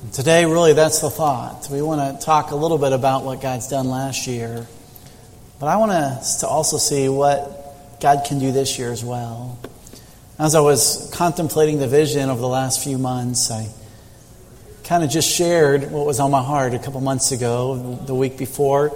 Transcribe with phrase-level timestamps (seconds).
[0.00, 1.68] Today, really, that's the thought.
[1.70, 4.66] We want to talk a little bit about what God's done last year,
[5.60, 9.58] but I want us to also see what God can do this year as well.
[10.38, 13.68] As I was contemplating the vision over the last few months, I
[14.84, 18.38] kind of just shared what was on my heart a couple months ago, the week
[18.38, 18.90] before.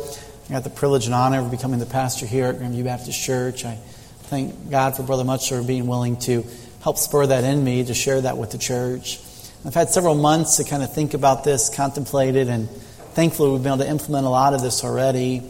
[0.48, 3.66] I got the privilege and honor of becoming the pastor here at Grandview Baptist Church.
[3.66, 3.76] I
[4.24, 6.46] thank God for Brother Muchler being willing to
[6.82, 9.20] help spur that in me to share that with the church.
[9.66, 12.68] I've had several months to kind of think about this, contemplate it, and
[13.14, 15.42] thankfully we've been able to implement a lot of this already.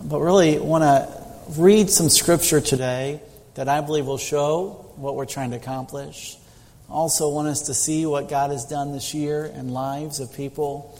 [0.00, 1.22] But really want to
[1.60, 3.20] read some scripture today
[3.54, 6.38] that I believe will show what we're trying to accomplish.
[6.88, 10.98] Also want us to see what God has done this year in lives of people.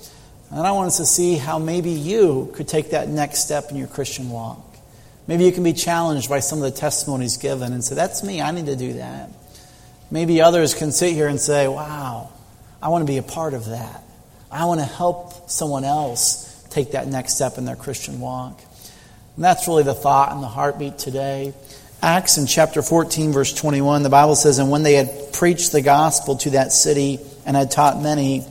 [0.51, 3.79] And I want us to see how maybe you could take that next step in
[3.79, 4.61] your Christian walk.
[5.27, 8.43] Maybe you can be challenged by some of the testimonies given and say, that's me,
[8.43, 9.31] I need to do that.
[10.11, 12.29] Maybe others can sit here and say, wow,
[12.83, 14.03] I want to be a part of that.
[14.51, 18.61] I want to help someone else take that next step in their Christian walk.
[19.37, 21.55] And that's really the thought and the heartbeat today.
[22.03, 25.81] Acts in chapter 14, verse 21, the Bible says, And when they had preached the
[25.81, 28.45] gospel to that city and had taught many,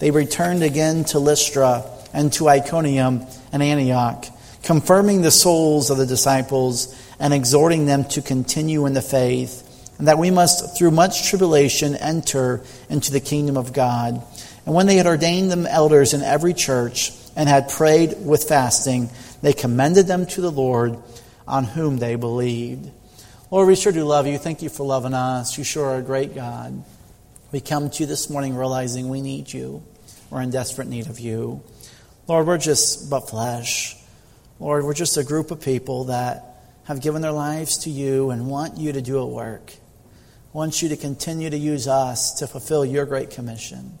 [0.00, 4.26] they returned again to Lystra and to Iconium and Antioch,
[4.62, 9.64] confirming the souls of the disciples and exhorting them to continue in the faith
[9.98, 14.22] and that we must, through much tribulation, enter into the kingdom of God.
[14.64, 19.10] And when they had ordained them elders in every church and had prayed with fasting,
[19.42, 20.98] they commended them to the Lord
[21.48, 22.90] on whom they believed.
[23.50, 24.38] Lord, we sure do love you.
[24.38, 25.58] Thank you for loving us.
[25.58, 26.84] You sure are a great God.
[27.50, 29.82] We come to you this morning realizing we need you.
[30.30, 31.62] We're in desperate need of you.
[32.28, 33.96] Lord, we're just but flesh.
[34.60, 36.44] Lord, we're just a group of people that
[36.84, 39.72] have given their lives to you and want you to do a work
[40.52, 43.98] wants you to continue to use us to fulfill your great commission.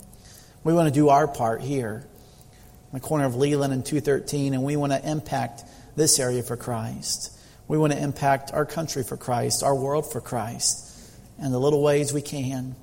[0.64, 2.06] We want to do our part here
[2.92, 5.62] in the corner of Leland and 213, and we want to impact
[5.94, 7.36] this area for Christ.
[7.68, 10.86] We want to impact our country for Christ, our world for Christ,
[11.38, 12.74] in the little ways we can.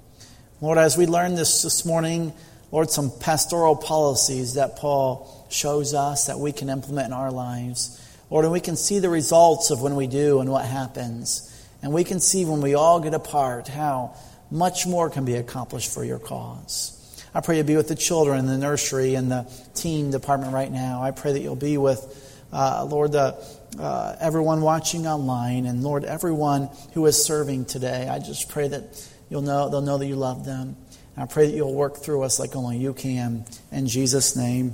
[0.61, 2.33] Lord, as we learn this this morning,
[2.71, 8.01] Lord, some pastoral policies that Paul shows us that we can implement in our lives.
[8.29, 11.51] Lord, and we can see the results of when we do and what happens.
[11.85, 14.15] And we can see when we all get apart how
[14.49, 17.23] much more can be accomplished for your cause.
[17.31, 20.71] I pray you'll be with the children in the nursery and the teen department right
[20.71, 21.03] now.
[21.03, 23.35] I pray that you'll be with, uh, Lord, the,
[23.79, 28.07] uh, everyone watching online, and Lord, everyone who is serving today.
[28.09, 30.75] I just pray that you'll know they'll know that you love them.
[31.15, 33.45] And I pray that you'll work through us like only you can.
[33.71, 34.73] In Jesus' name,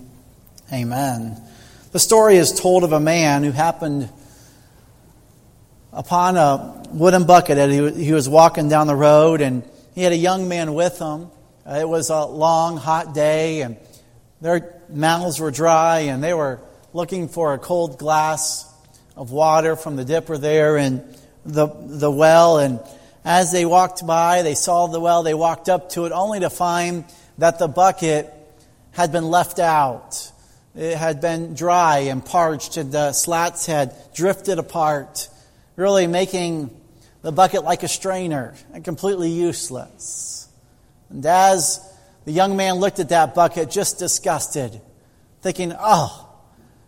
[0.71, 1.41] Amen.
[1.91, 4.09] The story is told of a man who happened
[5.93, 7.57] upon a wooden bucket.
[7.57, 9.63] And he was walking down the road, and
[9.93, 11.29] he had a young man with him.
[11.65, 13.77] Uh, it was a long, hot day, and
[14.41, 16.59] their mouths were dry, and they were
[16.93, 18.67] looking for a cold glass
[19.15, 21.03] of water from the dipper there in
[21.45, 22.57] the, the well.
[22.57, 22.79] And
[23.23, 26.49] as they walked by, they saw the well, they walked up to it, only to
[26.49, 27.05] find
[27.37, 28.33] that the bucket
[28.91, 30.31] had been left out.
[30.75, 35.29] It had been dry and parched, and the slats had drifted apart
[35.81, 36.69] really making
[37.21, 40.47] the bucket like a strainer and completely useless.
[41.09, 41.79] And as
[42.25, 44.79] the young man looked at that bucket, just disgusted,
[45.41, 46.29] thinking, oh,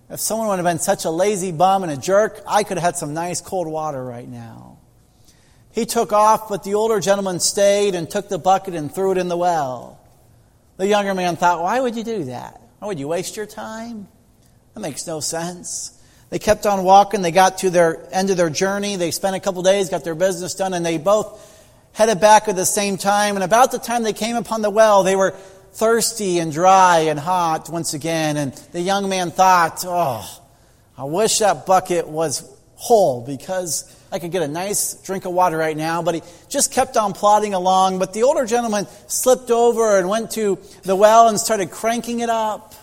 [0.09, 2.83] if someone would have been such a lazy bum and a jerk, I could have
[2.83, 4.77] had some nice cold water right now.
[5.71, 9.17] He took off, but the older gentleman stayed and took the bucket and threw it
[9.17, 9.99] in the well.
[10.77, 12.61] The younger man thought, why would you do that?
[12.79, 14.07] Why would you waste your time?
[14.73, 15.99] That makes no sense.
[16.33, 17.21] They kept on walking.
[17.21, 18.95] They got to their end of their journey.
[18.95, 21.39] They spent a couple days, got their business done, and they both
[21.93, 23.35] headed back at the same time.
[23.35, 25.29] And about the time they came upon the well, they were
[25.73, 28.37] thirsty and dry and hot once again.
[28.37, 30.27] And the young man thought, oh,
[30.97, 35.55] I wish that bucket was whole because I could get a nice drink of water
[35.55, 36.01] right now.
[36.01, 37.99] But he just kept on plodding along.
[37.99, 42.29] But the older gentleman slipped over and went to the well and started cranking it
[42.31, 42.73] up.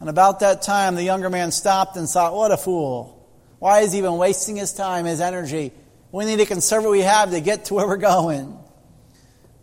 [0.00, 3.12] And about that time, the younger man stopped and thought, What a fool.
[3.58, 5.72] Why is he even wasting his time, his energy?
[6.12, 8.58] We need to conserve what we have to get to where we're going.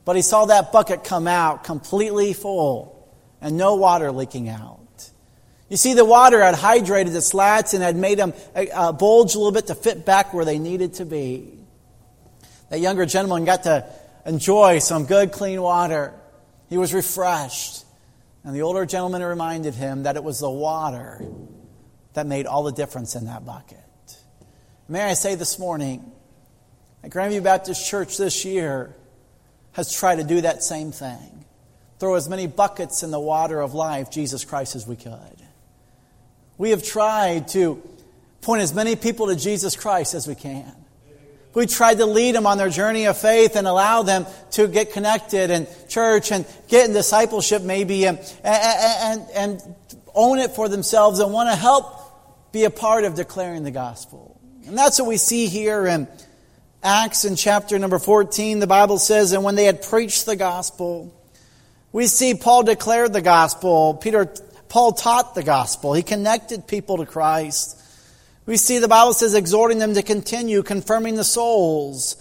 [0.06, 4.80] But he saw that bucket come out completely full and no water leaking out.
[5.70, 9.34] You see, the water had hydrated the slats and had made them uh, uh, bulge
[9.34, 11.58] a little bit to fit back where they needed to be.
[12.70, 13.88] That younger gentleman got to
[14.26, 16.14] enjoy some good, clean water.
[16.70, 17.83] He was refreshed.
[18.44, 21.22] And the older gentleman reminded him that it was the water
[22.14, 23.80] that made all the difference in that bucket.
[24.88, 26.12] May I say this morning
[27.02, 28.94] that Grandview Baptist Church this year
[29.72, 31.34] has tried to do that same thing
[32.04, 35.42] throw as many buckets in the water of life, Jesus Christ, as we could.
[36.58, 37.82] We have tried to
[38.42, 40.76] point as many people to Jesus Christ as we can.
[41.54, 44.92] We tried to lead them on their journey of faith and allow them to get
[44.92, 49.76] connected in church and get in discipleship maybe and, and, and,
[50.16, 54.40] own it for themselves and want to help be a part of declaring the gospel.
[54.68, 56.08] And that's what we see here in
[56.84, 58.60] Acts in chapter number 14.
[58.60, 61.14] The Bible says, And when they had preached the gospel,
[61.92, 63.96] we see Paul declared the gospel.
[63.96, 64.32] Peter,
[64.70, 65.94] Paul taught the gospel.
[65.94, 67.80] He connected people to Christ.
[68.46, 72.18] We see the Bible says exhorting them to continue, confirming the souls.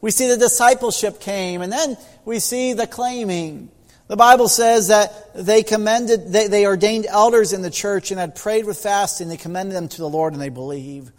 [0.00, 3.70] We see the discipleship came, and then we see the claiming.
[4.06, 8.36] The Bible says that they commended, they, they ordained elders in the church and had
[8.36, 9.28] prayed with fasting.
[9.28, 11.10] They commended them to the Lord and they believe.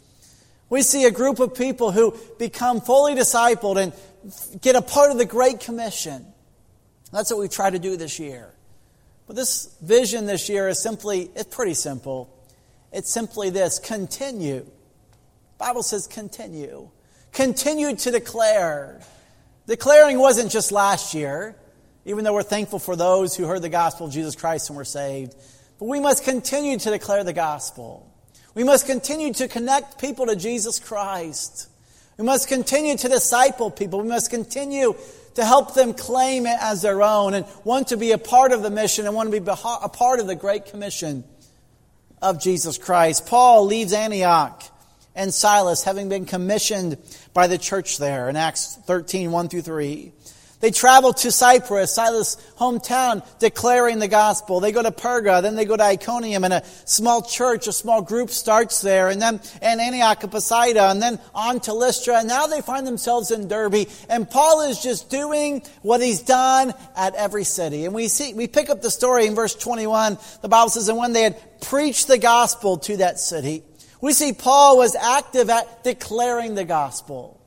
[0.69, 5.18] We see a group of people who become fully discipled and get a part of
[5.18, 6.25] the Great Commission.
[7.12, 8.54] That's what we try to do this year.
[9.25, 12.35] But this vision this year is simply, it's pretty simple.
[12.96, 14.62] It's simply this continue.
[14.62, 16.90] The Bible says continue.
[17.34, 19.02] Continue to declare.
[19.68, 21.58] Declaring wasn't just last year,
[22.06, 24.86] even though we're thankful for those who heard the gospel of Jesus Christ and were
[24.86, 25.36] saved.
[25.78, 28.10] But we must continue to declare the gospel.
[28.54, 31.68] We must continue to connect people to Jesus Christ.
[32.18, 34.00] We must continue to disciple people.
[34.00, 34.96] We must continue
[35.34, 38.64] to help them claim it as their own and want to be a part of
[38.64, 41.26] the mission and want to be a part of the Great Commission
[42.22, 43.28] of Jesus Christ.
[43.28, 44.64] Paul leaves Antioch
[45.16, 46.98] and Silas having been commissioned
[47.34, 50.12] by the church there in Acts 13, 1 through 3.
[50.66, 54.60] They travel to Cyprus, Silas' hometown, declaring the gospel.
[54.60, 58.02] They go to Perga, then they go to Iconium, and a small church, a small
[58.02, 62.28] group starts there, and then in Antioch of Pisidia, and then on to Lystra, and
[62.28, 63.88] now they find themselves in Derbe.
[64.10, 67.86] And Paul is just doing what he's done at every city.
[67.86, 70.18] And we see, we pick up the story in verse 21.
[70.42, 73.62] The Bible says, and when they had preached the gospel to that city,
[74.02, 77.40] we see Paul was active at declaring the gospel.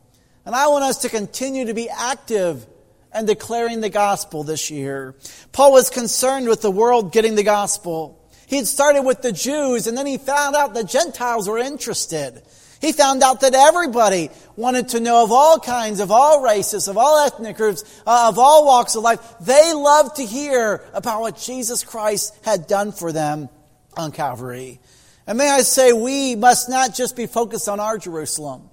[0.47, 2.65] And I want us to continue to be active
[3.13, 5.15] and declaring the gospel this year.
[5.53, 8.15] Paul was concerned with the world getting the gospel.
[8.47, 12.43] He had started with the Jews and then he found out the Gentiles were interested.
[12.81, 16.97] He found out that everybody wanted to know of all kinds, of all races, of
[16.97, 19.21] all ethnic groups, uh, of all walks of life.
[19.41, 23.49] They loved to hear about what Jesus Christ had done for them
[23.97, 24.81] on Calvary.
[25.27, 28.71] And may I say, we must not just be focused on our Jerusalem,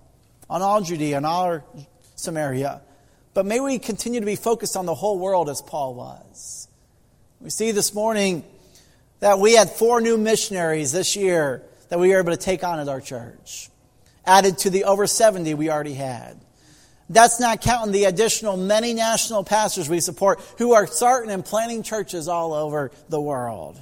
[0.49, 1.63] on all Judea, on our
[2.15, 2.81] Samaria.
[3.35, 6.69] But may we continue to be focused on the whole world as Paul was.
[7.41, 8.45] We see this morning
[9.19, 12.79] that we had four new missionaries this year that we were able to take on
[12.79, 13.69] at our church,
[14.25, 16.39] added to the over 70 we already had.
[17.09, 21.83] That's not counting the additional many national pastors we support who are starting and planting
[21.83, 23.81] churches all over the world.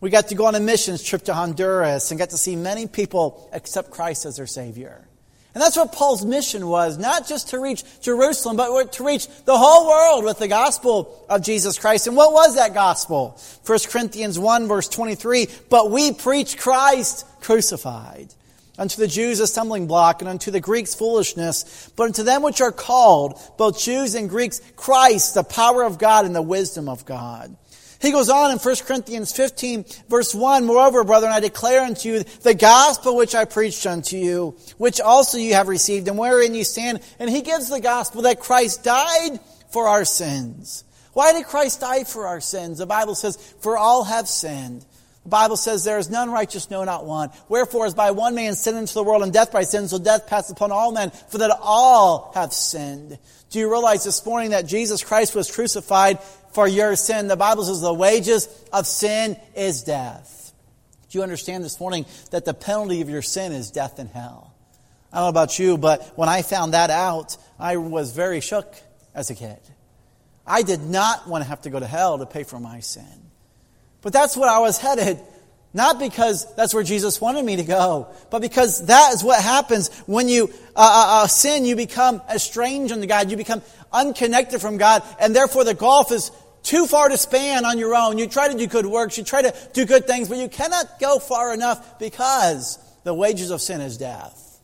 [0.00, 2.86] We got to go on a missions trip to Honduras and got to see many
[2.86, 5.06] people accept Christ as their Savior.
[5.54, 9.56] And that's what Paul's mission was, not just to reach Jerusalem, but to reach the
[9.56, 12.06] whole world with the gospel of Jesus Christ.
[12.06, 13.38] And what was that gospel?
[13.66, 18.32] 1 Corinthians 1 verse 23, but we preach Christ crucified.
[18.78, 22.62] Unto the Jews a stumbling block, and unto the Greeks foolishness, but unto them which
[22.62, 27.04] are called, both Jews and Greeks, Christ, the power of God and the wisdom of
[27.04, 27.54] God.
[28.02, 32.24] He goes on in 1 Corinthians 15, verse 1 Moreover, brethren, I declare unto you
[32.42, 36.64] the gospel which I preached unto you, which also you have received, and wherein you
[36.64, 37.00] stand.
[37.20, 39.38] And he gives the gospel that Christ died
[39.70, 40.82] for our sins.
[41.12, 42.78] Why did Christ die for our sins?
[42.78, 44.84] The Bible says, For all have sinned.
[45.22, 47.30] The Bible says, There is none righteous, no, not one.
[47.48, 50.26] Wherefore, as by one man sin into the world, and death by sin, so death
[50.26, 53.18] passed upon all men, for that all have sinned.
[53.50, 56.18] Do you realize this morning that Jesus Christ was crucified
[56.52, 57.28] for your sin.
[57.28, 60.52] The Bible says the wages of sin is death.
[61.10, 64.54] Do you understand this morning that the penalty of your sin is death and hell?
[65.12, 68.74] I don't know about you, but when I found that out, I was very shook
[69.14, 69.60] as a kid.
[70.46, 73.04] I did not want to have to go to hell to pay for my sin.
[74.00, 75.20] But that's where I was headed.
[75.74, 79.88] Not because that's where Jesus wanted me to go, but because that is what happens
[80.06, 81.64] when you uh, uh, uh sin.
[81.64, 83.30] You become estranged unto God.
[83.30, 86.30] You become unconnected from God, and therefore the gulf is
[86.62, 88.18] too far to span on your own.
[88.18, 90.98] You try to do good works, you try to do good things, but you cannot
[91.00, 94.60] go far enough because the wages of sin is death.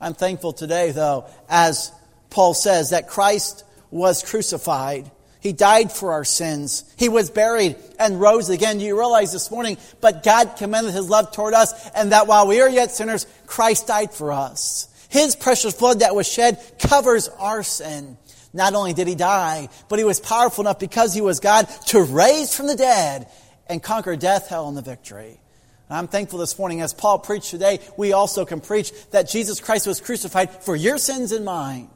[0.00, 1.90] I'm thankful today, though, as
[2.30, 5.10] Paul says, that Christ was crucified.
[5.40, 6.84] He died for our sins.
[6.96, 8.78] He was buried and rose again.
[8.78, 9.76] Do you realize this morning?
[10.00, 13.86] But God commended his love toward us, and that while we are yet sinners, Christ
[13.86, 14.88] died for us.
[15.10, 18.16] His precious blood that was shed covers our sin.
[18.54, 22.00] Not only did he die, but he was powerful enough because he was God to
[22.02, 23.28] raise from the dead
[23.66, 25.40] and conquer death, hell, and the victory.
[25.88, 29.60] And I'm thankful this morning, as Paul preached today, we also can preach that Jesus
[29.60, 31.90] Christ was crucified for your sins and mine.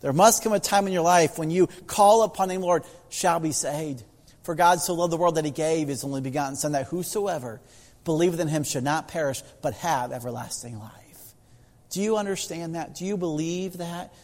[0.00, 3.40] There must come a time in your life when you call upon him, Lord, shall
[3.40, 4.04] be saved.
[4.44, 7.60] For God so loved the world that he gave his only begotten Son, that whosoever
[8.04, 11.34] believeth in him should not perish, but have everlasting life.
[11.90, 12.94] Do you understand that?
[12.94, 14.14] Do you believe that?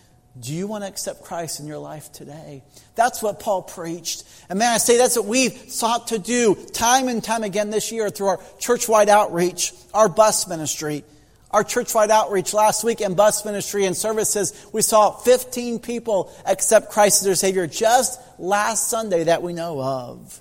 [0.41, 2.65] Do you want to accept Christ in your life today?
[2.97, 4.25] That's what Paul preached.
[4.49, 7.93] And may I say, that's what we've sought to do time and time again this
[7.93, 11.05] year through our church-wide outreach, our bus ministry.
[11.53, 16.91] Our church-wide outreach last week and bus ministry and services, we saw 15 people accept
[16.91, 20.41] Christ as their Savior just last Sunday that we know of.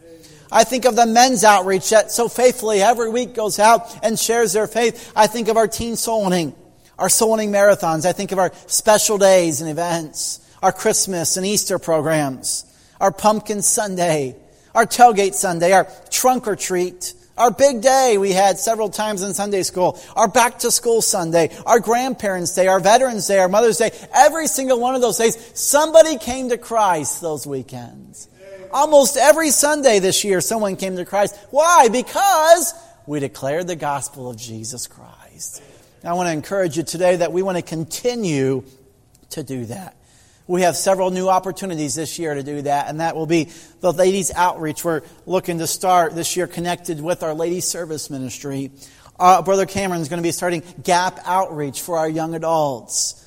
[0.52, 4.54] I think of the men's outreach that so faithfully every week goes out and shares
[4.54, 5.12] their faith.
[5.16, 6.56] I think of our teen soul winning
[6.98, 8.06] our soul winning marathons.
[8.06, 12.66] I think of our special days and events, our Christmas and Easter programs,
[13.02, 14.36] our Pumpkin Sunday,
[14.74, 19.34] our Tailgate Sunday, our Trunk or Treat, our big day we had several times in
[19.34, 23.78] Sunday school, our back to school Sunday, our grandparents' day, our veterans' day, our Mother's
[23.78, 28.30] Day, every single one of those days, somebody came to Christ those weekends.
[28.72, 31.38] Almost every Sunday this year, someone came to Christ.
[31.50, 31.90] Why?
[31.90, 32.74] Because
[33.06, 35.62] we declared the gospel of Jesus Christ.
[36.06, 38.66] I want to encourage you today that we want to continue
[39.30, 39.96] to do that.
[40.48, 43.94] We have several new opportunities this year to do that, and that will be the
[43.94, 44.84] ladies' outreach.
[44.84, 48.72] We're looking to start this year connected with our ladies' service ministry.
[49.18, 53.26] Uh, Brother Cameron is going to be starting Gap Outreach for our young adults.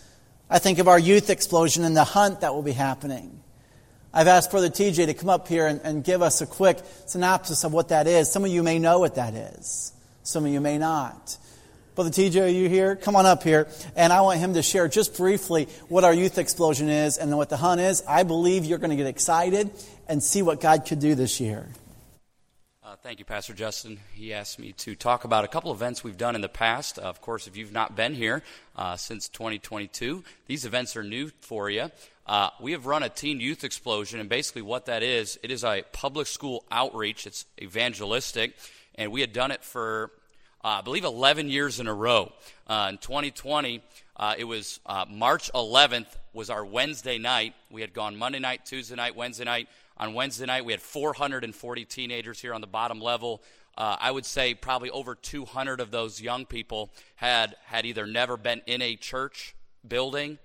[0.51, 3.41] I think of our youth explosion and the hunt that will be happening.
[4.13, 7.65] I've asked Brother TJ to come up here and, and give us a quick synopsis
[7.65, 8.31] of what that is.
[8.31, 11.39] Some of you may know what that is, some of you may not.
[11.97, 12.95] Brother TJ, are you here?
[12.95, 13.69] Come on up here.
[13.97, 17.49] And I want him to share just briefly what our youth explosion is and what
[17.49, 18.05] the hunt is.
[18.07, 19.71] I believe you're going to get excited
[20.07, 21.67] and see what God could do this year.
[22.85, 23.99] Uh, thank you, Pastor Justin.
[24.13, 26.99] He asked me to talk about a couple events we've done in the past.
[26.99, 28.43] Uh, of course, if you've not been here
[28.77, 31.91] uh, since 2022, these events are new for you.
[32.27, 35.65] Uh, we have run a teen youth explosion, and basically what that is, it is
[35.65, 37.27] a public school outreach.
[37.27, 38.53] It's evangelistic,
[38.97, 40.11] and we had done it for
[40.69, 42.33] I believe 11 years in a row.
[42.67, 43.81] Uh, in 2020,
[44.17, 47.55] uh, it was uh, March 11th was our Wednesday night.
[47.71, 49.69] We had gone Monday night, Tuesday night, Wednesday night.
[49.97, 53.45] On Wednesday night, we had 440 teenagers here on the bottom level.
[53.79, 58.37] Uh, I would say probably over 200 of those young people had had either never
[58.37, 59.55] been in a church
[59.87, 60.37] building,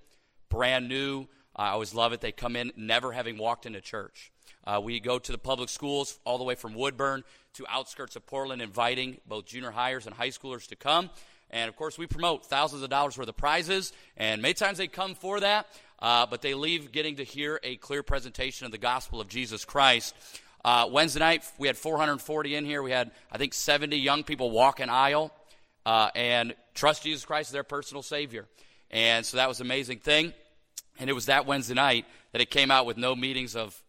[0.49, 1.25] brand new.
[1.55, 2.21] I always love it.
[2.21, 4.31] They come in never having walked into church.
[4.65, 7.23] Uh, we go to the public schools all the way from Woodburn
[7.53, 11.09] to outskirts of Portland, inviting both junior hires and high schoolers to come.
[11.49, 14.87] And of course, we promote thousands of dollars worth of prizes, and many times they
[14.87, 15.67] come for that,
[15.99, 19.65] uh, but they leave getting to hear a clear presentation of the gospel of Jesus
[19.65, 20.15] Christ.
[20.63, 22.81] Uh, Wednesday night, we had 440 in here.
[22.81, 25.33] We had, I think, 70 young people walk an aisle
[25.85, 28.45] uh, and trust Jesus Christ as their personal Savior.
[28.91, 30.33] And so that was an amazing thing.
[30.99, 33.81] And it was that Wednesday night that it came out with no meetings of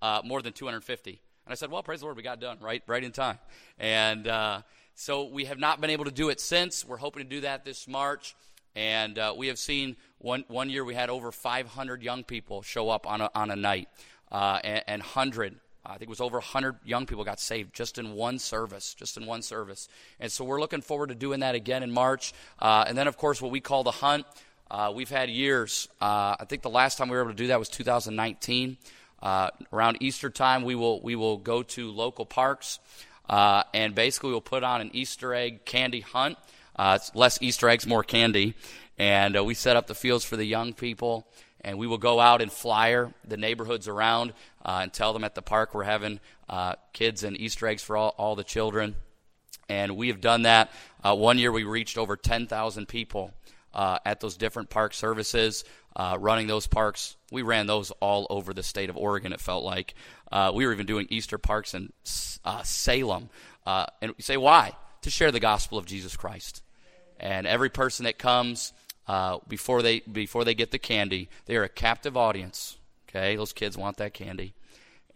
[0.00, 1.20] uh, more than 250.
[1.50, 3.36] And I said, well, praise the Lord, we got done right, right in time.
[3.76, 4.62] And uh,
[4.94, 6.84] so we have not been able to do it since.
[6.84, 8.36] We're hoping to do that this March.
[8.76, 12.88] And uh, we have seen one, one year we had over 500 young people show
[12.88, 13.88] up on a, on a night,
[14.30, 17.98] uh, and, and 100 I think it was over 100 young people got saved just
[17.98, 19.88] in one service, just in one service.
[20.20, 22.32] And so we're looking forward to doing that again in March.
[22.60, 24.24] Uh, and then, of course, what we call the hunt.
[24.70, 25.88] Uh, we've had years.
[26.00, 28.76] Uh, I think the last time we were able to do that was 2019.
[29.22, 32.78] Uh, around Easter time, we will we will go to local parks,
[33.28, 36.38] uh, and basically we'll put on an Easter egg candy hunt.
[36.74, 38.54] Uh, it's less Easter eggs, more candy,
[38.98, 41.26] and uh, we set up the fields for the young people.
[41.62, 44.32] And we will go out and flyer the neighborhoods around
[44.64, 47.98] uh, and tell them at the park we're having uh, kids and Easter eggs for
[47.98, 48.96] all, all the children.
[49.68, 50.72] And we have done that.
[51.02, 53.34] one year we reached over 10,000 people
[53.74, 55.64] at those different park services
[55.96, 57.16] uh, running those parks.
[57.30, 59.94] We ran those all over the state of Oregon, it felt like.
[60.30, 61.92] Uh, we were even doing Easter parks in
[62.44, 63.30] uh, Salem.
[63.66, 64.72] Uh, and you say, why?
[65.02, 66.62] To share the gospel of Jesus Christ.
[67.18, 68.72] And every person that comes
[69.06, 72.78] uh, before, they, before they get the candy, they are a captive audience.
[73.08, 74.54] Okay, those kids want that candy.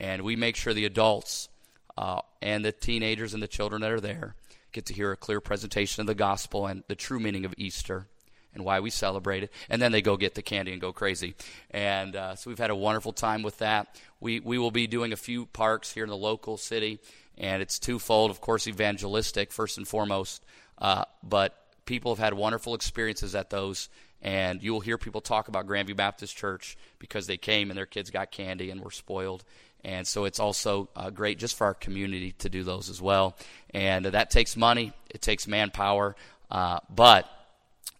[0.01, 1.49] And we make sure the adults
[1.97, 4.35] uh, and the teenagers and the children that are there
[4.73, 8.09] get to hear a clear presentation of the gospel and the true meaning of Easter
[8.55, 9.53] and why we celebrate it.
[9.69, 11.35] And then they go get the candy and go crazy.
[11.71, 14.01] And uh, so we've had a wonderful time with that.
[14.21, 17.01] We, we will be doing a few parks here in the local city,
[17.37, 20.45] and it's twofold, of course, evangelistic, first and foremost.
[20.79, 23.89] Uh, but people have had wonderful experiences at those,
[24.25, 27.87] And you will hear people talk about Grandview Baptist Church because they came and their
[27.87, 29.45] kids got candy and were spoiled.
[29.85, 33.37] And so it's also uh, great just for our community to do those as well.
[33.75, 36.17] And that takes money, it takes manpower,
[36.51, 37.29] uh, but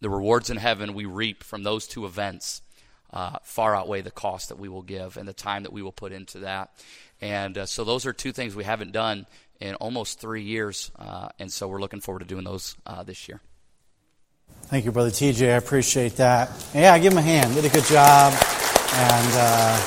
[0.01, 2.63] the rewards in heaven we reap from those two events
[3.13, 5.93] uh, far outweigh the cost that we will give and the time that we will
[5.93, 6.71] put into that.
[7.21, 9.27] And uh, so those are two things we haven't done
[9.61, 10.91] in almost three years.
[10.99, 13.41] Uh, and so we're looking forward to doing those this year.
[14.65, 15.53] Thank you, Brother TJ.
[15.53, 16.51] I appreciate that.
[16.75, 17.55] Yeah, give him a hand.
[17.55, 18.33] Did a good job.
[18.33, 19.81] And uh,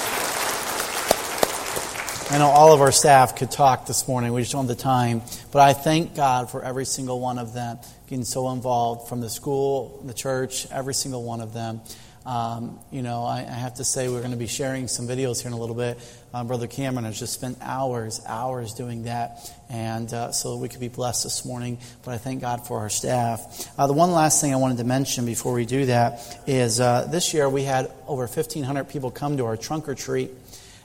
[2.30, 4.34] I know all of our staff could talk this morning.
[4.34, 5.24] We just don't have the time.
[5.52, 9.30] But I thank God for every single one of them getting so involved from the
[9.30, 11.82] school, the church, every single one of them.
[12.26, 15.40] Um, you know, I, I, have to say we're going to be sharing some videos
[15.42, 15.98] here in a little bit.
[16.34, 20.82] Uh, Brother Cameron has just spent hours, hours doing that, and uh, so we could
[20.82, 21.78] be blessed this morning.
[22.04, 23.70] But I thank God for our staff.
[23.80, 27.08] Uh, the one last thing I wanted to mention before we do that is uh,
[27.10, 30.32] this year we had over 1,500 people come to our trunk or treat,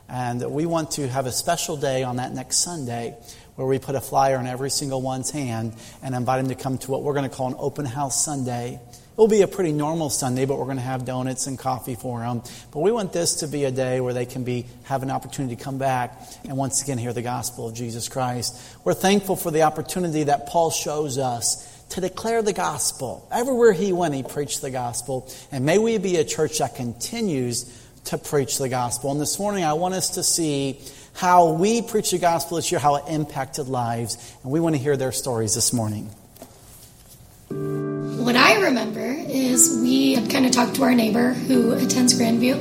[0.08, 3.16] and we want to have a special day on that next Sunday
[3.62, 6.78] where we put a flyer in every single one's hand and invite them to come
[6.78, 8.74] to what we're going to call an open house Sunday.
[8.74, 11.94] It will be a pretty normal Sunday, but we're going to have donuts and coffee
[11.94, 12.42] for them.
[12.72, 15.54] But we want this to be a day where they can be have an opportunity
[15.54, 18.60] to come back and once again hear the gospel of Jesus Christ.
[18.82, 23.28] We're thankful for the opportunity that Paul shows us to declare the gospel.
[23.30, 25.30] Everywhere he went, he preached the gospel.
[25.52, 29.12] And may we be a church that continues to preach the gospel.
[29.12, 30.80] And this morning, I want us to see
[31.14, 34.34] how we preach the gospel this year, how it impacted lives.
[34.42, 36.10] And we want to hear their stories this morning.
[37.48, 42.54] What I remember is we had kind of talked to our neighbor who attends Grandview,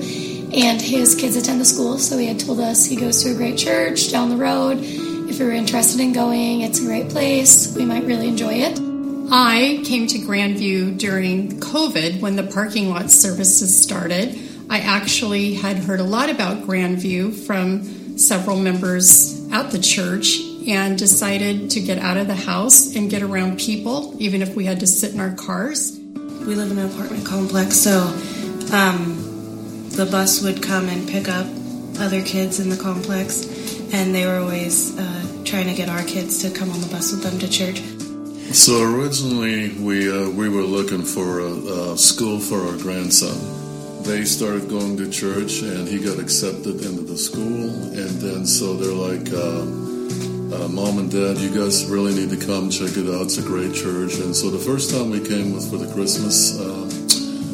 [0.53, 3.36] and his kids attend the school, so he had told us he goes to a
[3.36, 4.79] great church down the road.
[4.81, 7.74] If we were interested in going, it's a great place.
[7.75, 8.79] We might really enjoy it.
[9.31, 14.38] I came to Grandview during COVID when the parking lot services started.
[14.70, 17.84] I actually had heard a lot about Grandview from
[18.18, 23.22] several members at the church and decided to get out of the house and get
[23.24, 25.97] around people, even if we had to sit in our cars.
[26.00, 28.00] We live in an apartment complex, so
[28.74, 31.45] um, the bus would come and pick up
[32.00, 33.45] other kids in the complex,
[33.93, 37.12] and they were always uh, trying to get our kids to come on the bus
[37.12, 37.82] with them to church.
[38.56, 41.52] So originally, we uh, we were looking for a,
[41.93, 43.61] a school for our grandson
[44.04, 48.74] they started going to church and he got accepted into the school and then so
[48.76, 49.62] they're like uh,
[50.54, 53.24] uh, mom and dad, you guys really need to come check it out.
[53.24, 54.20] It's a great church.
[54.20, 56.88] And so the first time we came was for the Christmas uh,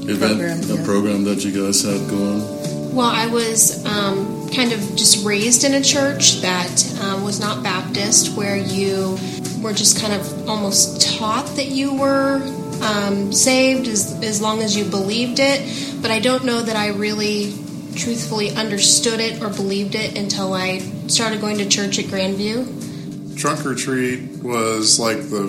[0.09, 0.81] event, program, yeah.
[0.81, 2.95] a program that you guys had going.
[2.95, 7.61] Well, I was um, kind of just raised in a church that um, was not
[7.61, 9.17] Baptist, where you
[9.61, 12.41] were just kind of almost taught that you were
[12.81, 15.61] um, saved as, as long as you believed it.
[16.01, 17.53] But I don't know that I really
[17.95, 23.37] truthfully understood it or believed it until I started going to church at Grandview.
[23.37, 25.47] Trunk or Treat was like the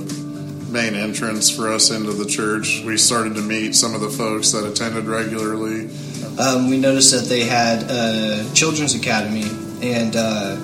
[0.70, 2.82] main entrance for us into the church.
[2.84, 5.90] We started to meet some of the folks that attended regularly.
[6.38, 9.48] Um, we noticed that they had a children's academy,
[9.82, 10.56] and uh,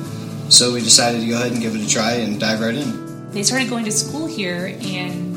[0.50, 3.30] so we decided to go ahead and give it a try and dive right in.
[3.32, 5.36] They started going to school here, and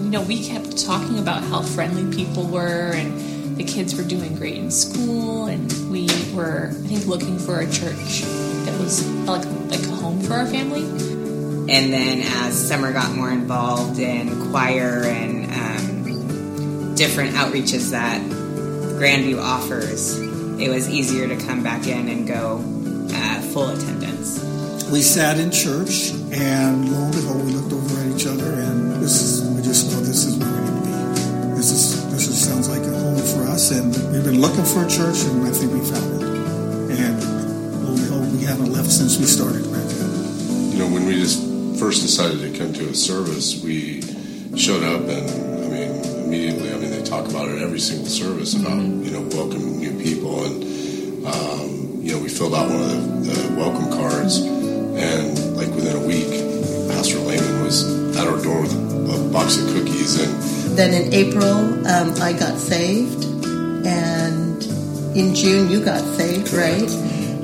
[0.00, 3.29] you know, we kept talking about how friendly people were, and
[3.60, 7.70] the kids were doing great in school, and we were, I think, looking for a
[7.70, 8.22] church
[8.64, 10.82] that was like like a home for our family.
[11.70, 18.22] And then as summer got more involved in choir and um, different outreaches that
[18.98, 22.64] Grandview offers, it was easier to come back in and go
[23.12, 24.42] uh, full attendance.
[24.90, 29.02] We sat in church, and lo and behold, we looked over at each other, and
[29.02, 31.56] this is we just know this is where we need to be.
[31.56, 31.89] This is this is,
[33.20, 35.50] sounds like a home for us, and we've been looking for a church, and I
[35.50, 36.28] think we found it.
[36.98, 39.64] And lo and behold, we haven't left since we started.
[39.64, 41.40] You know, when we just
[41.78, 44.02] first decided to come to a service, we
[44.56, 45.30] showed up and
[45.64, 46.72] I mean immediately.
[46.72, 49.04] I mean they talk about it every single service about mm-hmm.
[49.04, 50.64] you know welcoming new people and
[51.26, 55.96] um, you know we filled out one of the, the, welcome cards and like within
[55.96, 56.28] a week,
[56.90, 57.84] Pastor Lehman was
[58.16, 60.59] at our door with a, a box of cookies and.
[60.76, 63.24] Then in April, um, I got saved,
[63.84, 64.62] and
[65.16, 66.90] in June you got saved, right?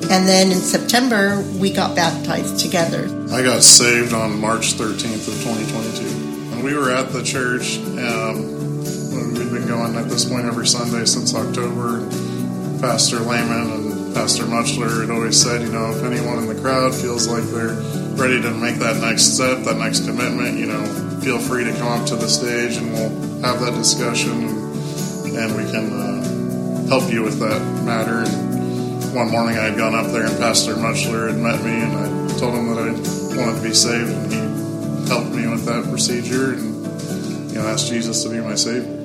[0.08, 3.08] And then in September, we got baptized together.
[3.32, 6.54] I got saved on March 13th of 2022.
[6.54, 7.78] And we were at the church.
[7.98, 8.78] Um,
[9.34, 12.08] we've been going at this point every Sunday since October.
[12.80, 16.94] Pastor Lehman and Pastor Muchler had always said, you know, if anyone in the crowd
[16.94, 17.74] feels like they're
[18.14, 21.88] ready to make that next step, that next commitment, you know, feel free to come
[21.88, 23.10] up to the stage and we'll
[23.42, 24.30] have that discussion.
[25.34, 28.22] and we can uh, help you with that matter.
[28.22, 31.96] And one morning I had gone up there, and Pastor Muchler had met me, and
[31.96, 35.82] I told him that I wanted to be saved, and he helped me with that
[35.90, 38.95] procedure and you know asked Jesus to be my savior.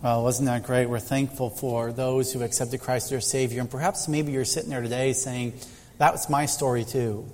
[0.00, 0.86] Well, wasn't that great?
[0.86, 3.60] We're thankful for those who accepted Christ as their Savior.
[3.60, 5.54] And perhaps maybe you're sitting there today saying,
[5.98, 7.26] That was my story too.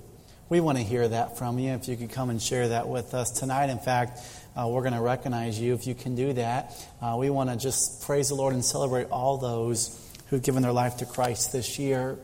[0.49, 1.73] We want to hear that from you.
[1.73, 3.69] If you could come and share that with us tonight.
[3.69, 4.19] In fact,
[4.55, 6.73] uh, we're going to recognize you if you can do that.
[6.99, 10.01] Uh, we want to just praise the Lord and celebrate all those
[10.31, 12.17] who've given their life to Christ this year.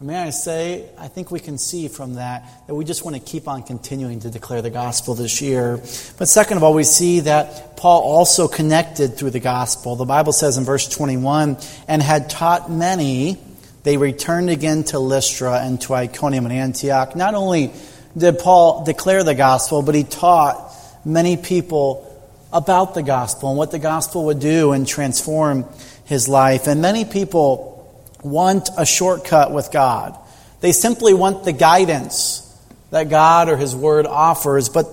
[0.00, 3.20] May I say, I think we can see from that that we just want to
[3.20, 5.78] keep on continuing to declare the gospel this year.
[6.18, 9.96] But second of all, we see that Paul also connected through the gospel.
[9.96, 11.56] The Bible says in verse 21
[11.88, 13.38] and had taught many,
[13.82, 17.16] they returned again to Lystra and to Iconium and Antioch.
[17.16, 17.72] Not only
[18.16, 22.04] did Paul declare the gospel, but he taught many people
[22.52, 25.64] about the gospel and what the gospel would do and transform
[26.04, 26.68] his life.
[26.68, 27.77] And many people
[28.22, 30.18] want a shortcut with God.
[30.60, 32.44] They simply want the guidance
[32.90, 34.86] that God or His Word offers, but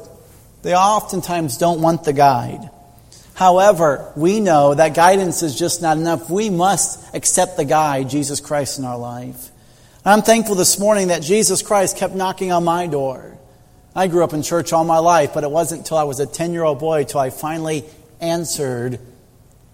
[0.64, 2.70] they oftentimes don't want the guide.
[3.34, 6.30] However, we know that guidance is just not enough.
[6.30, 9.50] We must accept the guide, Jesus Christ, in our life.
[10.06, 13.38] And I'm thankful this morning that Jesus Christ kept knocking on my door.
[13.96, 16.26] I grew up in church all my life, but it wasn't until I was a
[16.26, 17.86] 10 year old boy till I finally
[18.22, 19.00] answered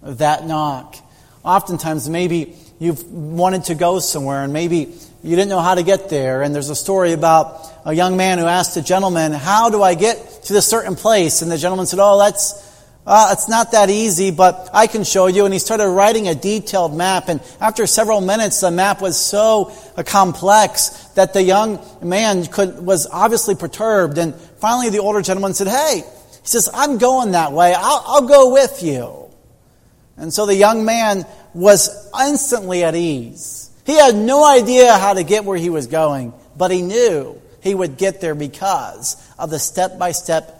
[0.02, 0.96] that knock.
[1.44, 4.92] Oftentimes, maybe you've wanted to go somewhere and maybe
[5.24, 6.42] you didn't know how to get there.
[6.42, 9.94] And there's a story about a young man who asked a gentleman, How do I
[9.94, 11.44] get to this certain place?
[11.44, 12.70] And the gentleman said, Oh, that's.
[13.04, 15.46] Uh, it's not that easy, but I can show you.
[15.46, 17.30] And he started writing a detailed map.
[17.30, 22.80] And after several minutes, the map was so uh, complex that the young man could,
[22.80, 24.20] was obviously perturbed.
[24.20, 27.74] And finally, the older gentleman said, Hey, he says, I'm going that way.
[27.76, 29.22] I'll, I'll go with you.
[30.18, 33.70] And so the young man was instantly at ease.
[33.86, 37.76] He had no idea how to get where he was going, but he knew he
[37.76, 40.58] would get there because of the step by step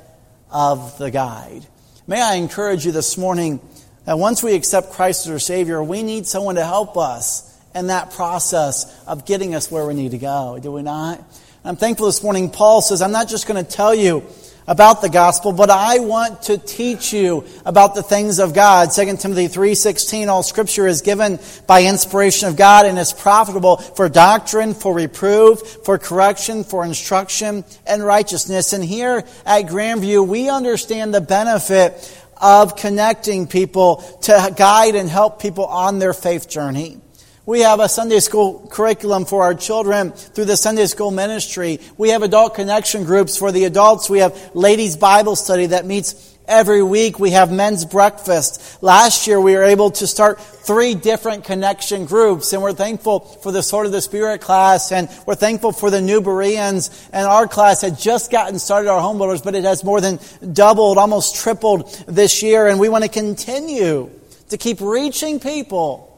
[0.52, 1.66] of the guide.
[2.08, 3.62] May I encourage you this morning
[4.06, 7.88] that once we accept Christ as our Savior, we need someone to help us in
[7.88, 11.24] that process of getting us where we need to go, do we not?
[11.64, 12.50] I'm thankful this morning.
[12.50, 14.24] Paul says, I'm not just going to tell you
[14.72, 18.94] about the gospel, but I want to teach you about the things of God.
[18.94, 24.08] 2 Timothy 3:16 all scripture is given by inspiration of God and is profitable for
[24.08, 28.72] doctrine, for reproof, for correction, for instruction and righteousness.
[28.72, 31.94] And here at Grandview, we understand the benefit
[32.38, 37.02] of connecting people to guide and help people on their faith journey.
[37.44, 41.80] We have a Sunday school curriculum for our children through the Sunday school ministry.
[41.98, 44.12] We have adult connection groups for the adults.
[44.12, 47.18] We have ladies Bible study that meets every week.
[47.18, 48.84] We have men's breakfast.
[48.84, 53.52] Last year we were able to start three different connection groups and we're thankful for
[53.52, 57.48] the Sword of the Spirit class and we're thankful for the new Bereans and our
[57.48, 60.20] class had just gotten started our home builders, but it has more than
[60.54, 64.12] doubled, almost tripled this year and we want to continue
[64.50, 66.11] to keep reaching people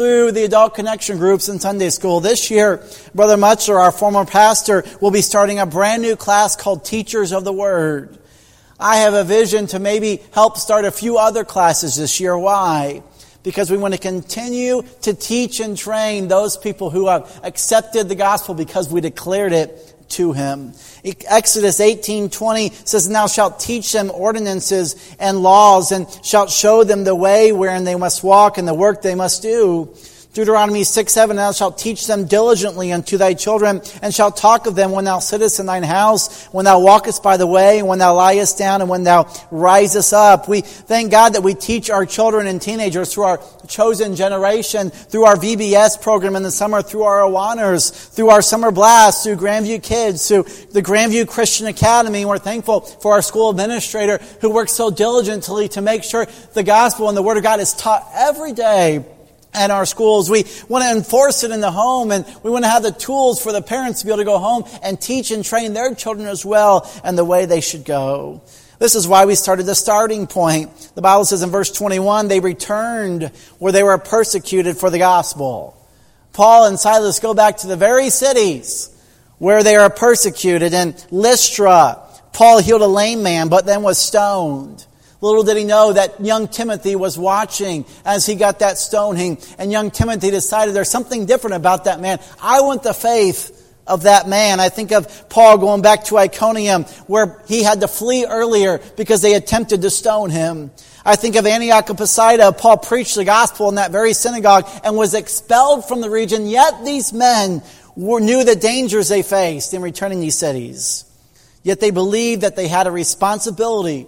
[0.00, 2.20] through the adult connection groups in Sunday school.
[2.20, 2.82] This year,
[3.14, 7.44] Brother Muchler, our former pastor, will be starting a brand new class called Teachers of
[7.44, 8.18] the Word.
[8.78, 12.38] I have a vision to maybe help start a few other classes this year.
[12.38, 13.02] Why?
[13.42, 18.14] Because we want to continue to teach and train those people who have accepted the
[18.14, 20.74] gospel because we declared it to him.
[21.26, 27.14] Exodus 18:20 says, "Thou shalt teach them ordinances and laws, and shalt show them the
[27.14, 29.88] way wherein they must walk and the work they must do."
[30.32, 34.76] Deuteronomy 6 7, Thou shalt teach them diligently unto thy children, and shalt talk of
[34.76, 37.98] them when thou sittest in thine house, when thou walkest by the way, and when
[37.98, 40.46] thou liest down, and when thou risest up.
[40.48, 45.24] We thank God that we teach our children and teenagers through our chosen generation, through
[45.24, 49.82] our VBS program in the summer, through our Awanas, through our summer blast, through Grandview
[49.82, 52.24] Kids, through the Grandview Christian Academy.
[52.24, 57.08] We're thankful for our school administrator who works so diligently to make sure the gospel
[57.08, 59.04] and the Word of God is taught every day
[59.54, 60.30] at our schools.
[60.30, 63.42] We want to enforce it in the home and we want to have the tools
[63.42, 66.28] for the parents to be able to go home and teach and train their children
[66.28, 68.42] as well and the way they should go.
[68.78, 70.92] This is why we started the starting point.
[70.94, 73.24] The Bible says in verse 21, they returned
[73.58, 75.76] where they were persecuted for the gospel.
[76.32, 78.88] Paul and Silas go back to the very cities
[79.38, 80.72] where they are persecuted.
[80.72, 81.98] In Lystra,
[82.32, 84.86] Paul healed a lame man, but then was stoned.
[85.20, 89.70] Little did he know that young Timothy was watching as he got that stoning, and
[89.70, 92.20] young Timothy decided there's something different about that man.
[92.40, 93.56] I want the faith
[93.86, 94.60] of that man.
[94.60, 99.20] I think of Paul going back to Iconium, where he had to flee earlier because
[99.20, 100.70] they attempted to stone him.
[101.04, 102.52] I think of Antioch of Pisidia.
[102.56, 106.84] Paul preached the gospel in that very synagogue and was expelled from the region, yet
[106.84, 107.62] these men
[107.96, 111.04] were, knew the dangers they faced in returning these cities.
[111.62, 114.06] Yet they believed that they had a responsibility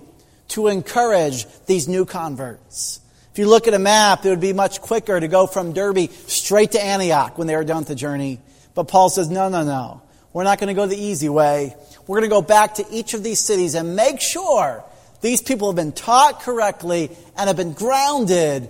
[0.52, 3.00] to encourage these new converts.
[3.32, 6.10] If you look at a map, it would be much quicker to go from Derbe
[6.26, 8.40] straight to Antioch when they were done with the journey.
[8.74, 10.02] But Paul says, no, no, no.
[10.32, 11.74] We're not going to go the easy way.
[12.06, 14.84] We're going to go back to each of these cities and make sure
[15.20, 18.68] these people have been taught correctly and have been grounded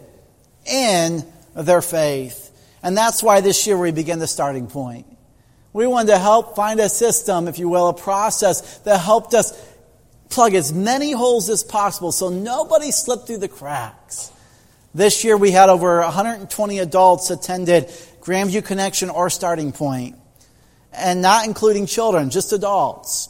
[0.65, 2.51] in their faith.
[2.83, 5.07] And that's why this year we begin the starting point.
[5.73, 9.53] We wanted to help find a system, if you will, a process that helped us
[10.33, 14.33] plug as many holes as possible so nobody slipped through the cracks.
[14.95, 17.87] This year we had over 120 adults attended
[18.21, 20.17] Grandview Connection or Starting Point,
[20.93, 23.29] and not including children, just adults.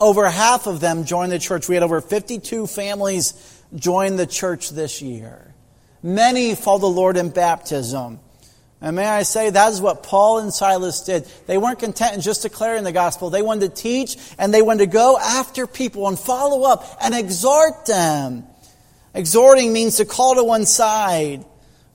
[0.00, 1.68] Over half of them joined the church.
[1.68, 5.54] We had over 52 families join the church this year.
[6.02, 8.20] Many followed the Lord in baptism.
[8.84, 11.24] And may I say, that is what Paul and Silas did.
[11.46, 13.30] They weren't content in just declaring the gospel.
[13.30, 17.14] They wanted to teach and they wanted to go after people and follow up and
[17.14, 18.44] exhort them.
[19.14, 21.46] Exhorting means to call to one side,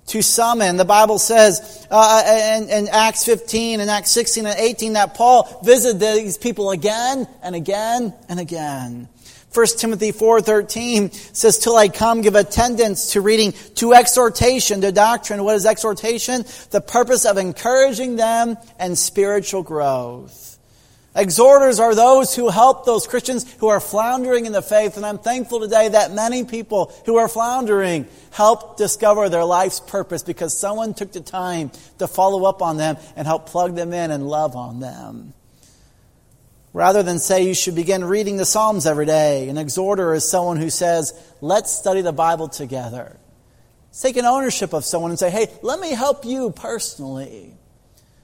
[0.08, 0.78] to summon.
[0.78, 5.62] The Bible says uh, in, in Acts 15 and Acts 16 and 18 that Paul
[5.63, 9.10] visited these people again and again and again.
[9.53, 15.43] 1 Timothy 4.13 says, Till I come, give attendance to reading, to exhortation, to doctrine.
[15.43, 16.45] What is exhortation?
[16.69, 20.49] The purpose of encouraging them and spiritual growth.
[21.15, 25.17] Exhorters are those who help those Christians who are floundering in the faith, and I'm
[25.17, 30.93] thankful today that many people who are floundering help discover their life's purpose because someone
[30.93, 34.55] took the time to follow up on them and help plug them in and love
[34.55, 35.33] on them.
[36.71, 40.58] Rather than say you should begin reading the Psalms every day, an exhorter is someone
[40.58, 43.17] who says, let's study the Bible together.
[43.99, 47.55] Take an ownership of someone and say, hey, let me help you personally.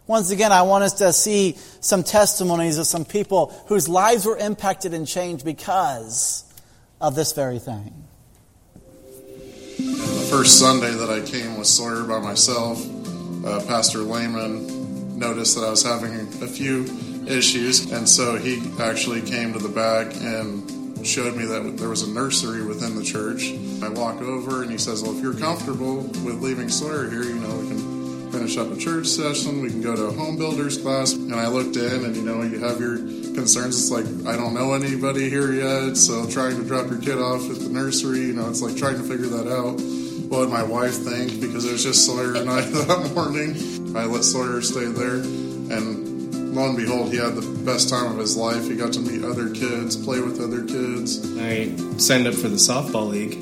[0.05, 4.37] Once again, I want us to see some testimonies of some people whose lives were
[4.37, 6.43] impacted and changed because
[7.01, 8.05] of this very thing.
[9.77, 12.79] The first Sunday that I came with Sawyer by myself,
[13.43, 16.85] uh, Pastor Lehman noticed that I was having a few
[17.27, 22.01] issues, and so he actually came to the back and showed me that there was
[22.01, 23.53] a nursery within the church.
[23.83, 27.35] I walk over and he says, Well, if you're comfortable with leaving Sawyer here, you
[27.35, 30.77] know, we can finish up a church session, we can go to a home builders
[30.77, 31.13] class.
[31.13, 33.79] And I looked in and, you know, you have your concerns.
[33.79, 37.49] It's like, I don't know anybody here yet, so trying to drop your kid off
[37.49, 39.79] at the nursery, you know, it's like trying to figure that out.
[40.29, 41.39] What would my wife think?
[41.39, 43.95] Because it was just Sawyer and I that morning.
[43.95, 45.15] I let Sawyer stay there.
[45.15, 46.14] And
[46.55, 48.63] lo and behold, he had the best time of his life.
[48.63, 51.19] He got to meet other kids, play with other kids.
[51.37, 53.33] I signed up for the softball league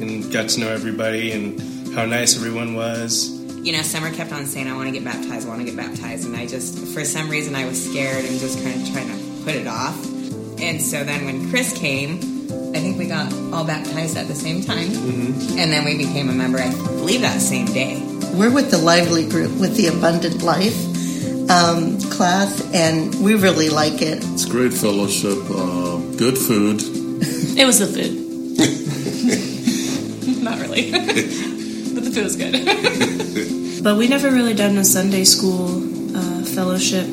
[0.00, 3.30] and got to know everybody and how nice everyone was.
[3.64, 5.76] You know, Summer kept on saying, I want to get baptized, I want to get
[5.76, 6.26] baptized.
[6.26, 9.44] And I just, for some reason, I was scared and just kind of trying to
[9.44, 9.96] put it off.
[10.60, 12.16] And so then when Chris came,
[12.74, 14.88] I think we got all baptized at the same time.
[14.88, 15.58] Mm-hmm.
[15.58, 18.02] And then we became a member, I believe, that same day.
[18.34, 20.95] We're with the Lively Group with the Abundant Life
[21.50, 24.18] um, class, and we really like it.
[24.32, 26.80] It's great fellowship, uh, good food.
[27.56, 28.22] it was the food.
[30.42, 30.90] Not really,
[31.94, 33.82] but the food was good.
[33.84, 35.82] but we never really done a Sunday school
[36.16, 37.06] uh, fellowship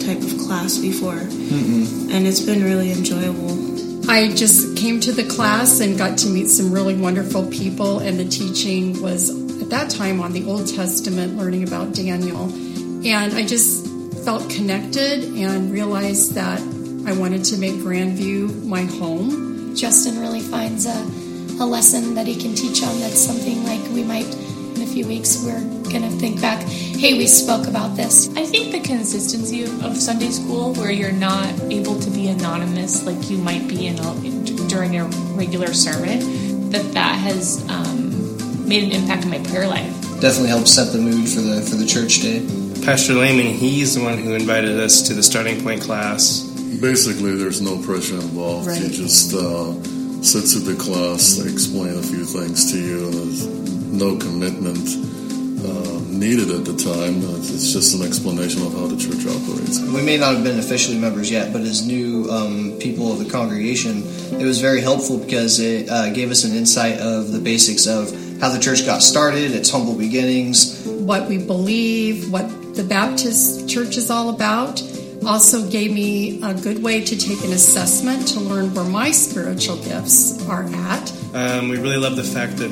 [0.00, 2.12] type of class before, Mm-mm.
[2.12, 3.70] and it's been really enjoyable.
[4.10, 8.18] I just came to the class and got to meet some really wonderful people, and
[8.18, 9.30] the teaching was
[9.62, 12.50] at that time on the Old Testament, learning about Daniel
[13.04, 13.86] and I just
[14.24, 16.60] felt connected and realized that
[17.06, 19.74] I wanted to make Grandview my home.
[19.74, 20.94] Justin really finds a,
[21.62, 24.26] a lesson that he can teach on that's something like we might
[24.76, 25.60] in a few weeks we're
[25.90, 29.96] going to think back hey we spoke about this i think the consistency of, of,
[29.96, 34.68] sunday school where you're not able to be anonymous like you might be in a,
[34.68, 40.02] during a regular sermon that that has um, made an impact on my prayer life
[40.22, 42.61] definitely helps set the mood for the for the church day.
[42.84, 46.40] Pastor Lehman, he's the one who invited us to the starting point class.
[46.80, 48.66] Basically, there's no pressure involved.
[48.66, 48.82] Right.
[48.82, 49.72] You just uh,
[50.20, 54.82] sit through the class, they explain a few things to you, and there's no commitment
[55.62, 57.22] uh, needed at the time.
[57.38, 59.78] It's just an explanation of how the church operates.
[59.78, 63.30] We may not have been officially members yet, but as new um, people of the
[63.30, 64.02] congregation,
[64.40, 68.10] it was very helpful because it uh, gave us an insight of the basics of
[68.40, 73.96] how the church got started, its humble beginnings, what we believe, what the Baptist church
[73.96, 74.82] is all about.
[75.26, 79.76] Also gave me a good way to take an assessment to learn where my spiritual
[79.76, 81.12] gifts are at.
[81.34, 82.70] Um, we really love the fact that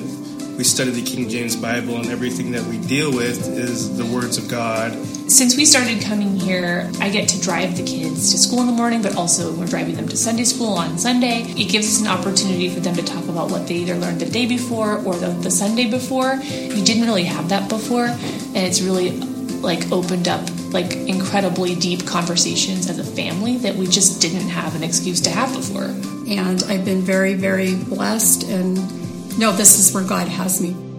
[0.57, 4.37] we study the King James Bible and everything that we deal with is the words
[4.37, 4.93] of God.
[5.31, 8.73] Since we started coming here, I get to drive the kids to school in the
[8.73, 11.45] morning, but also we're driving them to Sunday school on Sunday.
[11.57, 14.27] It gives us an opportunity for them to talk about what they either learned the
[14.27, 16.37] day before or the, the Sunday before.
[16.37, 19.19] We didn't really have that before, and it's really
[19.61, 24.75] like opened up like incredibly deep conversations as a family that we just didn't have
[24.75, 25.85] an excuse to have before.
[25.85, 28.77] And I've been very, very blessed and
[29.39, 30.90] no, this is where God has me.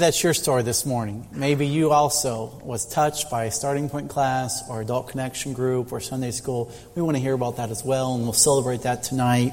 [0.00, 1.28] That's your story this morning.
[1.30, 6.00] Maybe you also was touched by a starting point class or adult connection group or
[6.00, 6.72] Sunday school.
[6.96, 9.52] We want to hear about that as well, and we'll celebrate that tonight.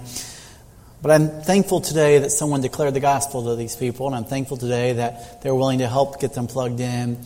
[1.02, 4.56] But I'm thankful today that someone declared the gospel to these people, and I'm thankful
[4.56, 7.20] today that they're willing to help get them plugged in.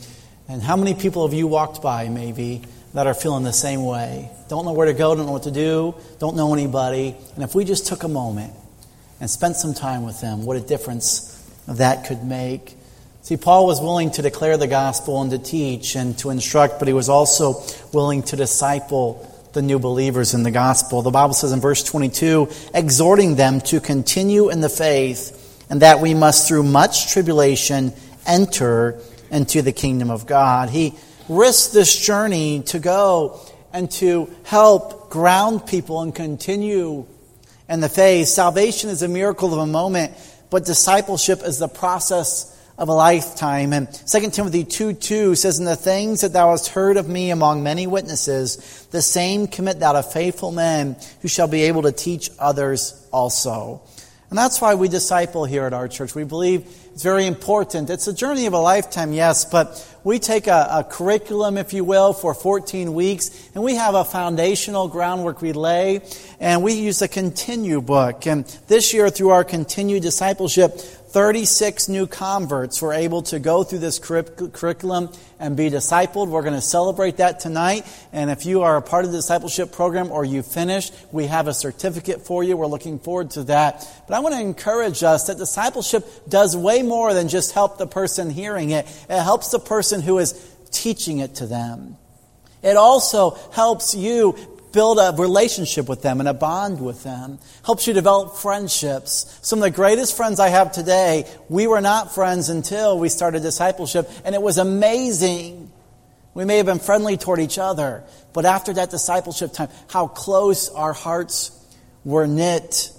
[0.49, 2.63] And how many people have you walked by, maybe,
[2.95, 4.31] that are feeling the same way?
[4.49, 7.15] Don't know where to go, don't know what to do, don't know anybody.
[7.35, 8.53] And if we just took a moment
[9.19, 12.77] and spent some time with them, what a difference that could make.
[13.23, 16.87] See, Paul was willing to declare the gospel and to teach and to instruct, but
[16.87, 21.03] he was also willing to disciple the new believers in the gospel.
[21.03, 25.99] The Bible says in verse 22 exhorting them to continue in the faith, and that
[25.99, 27.93] we must, through much tribulation,
[28.25, 30.71] enter into the kingdom of God.
[30.71, 30.95] He
[31.29, 33.39] risked this journey to go
[33.71, 37.05] and to help ground people and continue
[37.69, 38.29] in the faith.
[38.29, 40.13] Salvation is a miracle of a moment,
[40.49, 42.47] but discipleship is the process
[42.81, 43.73] of a lifetime.
[43.73, 47.29] And 2 Timothy 2 2 says, In the things that thou hast heard of me
[47.29, 51.91] among many witnesses, the same commit thou to faithful men who shall be able to
[51.91, 53.83] teach others also.
[54.31, 56.15] And that's why we disciple here at our church.
[56.15, 56.61] We believe
[56.93, 57.89] it's very important.
[57.89, 61.83] It's a journey of a lifetime, yes, but we take a, a, curriculum, if you
[61.83, 66.01] will, for 14 weeks, and we have a foundational groundwork we lay,
[66.39, 68.25] and we use a continue book.
[68.25, 70.79] And this year, through our continued discipleship,
[71.11, 76.29] 36 new converts were able to go through this curriculum and be discipled.
[76.29, 77.85] We're going to celebrate that tonight.
[78.13, 81.47] And if you are a part of the discipleship program or you finished, we have
[81.47, 82.55] a certificate for you.
[82.55, 83.85] We're looking forward to that.
[84.07, 87.87] But I want to encourage us that discipleship does way more than just help the
[87.87, 88.85] person hearing it.
[89.09, 90.33] It helps the person who is
[90.71, 91.97] teaching it to them.
[92.63, 94.37] It also helps you
[94.71, 97.39] build a relationship with them and a bond with them.
[97.65, 99.39] Helps you develop friendships.
[99.41, 103.41] Some of the greatest friends I have today, we were not friends until we started
[103.41, 105.71] discipleship, and it was amazing.
[106.33, 108.03] We may have been friendly toward each other,
[108.33, 111.51] but after that discipleship time, how close our hearts
[112.03, 112.91] were knit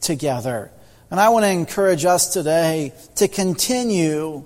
[0.00, 0.70] together.
[1.10, 4.44] And I want to encourage us today to continue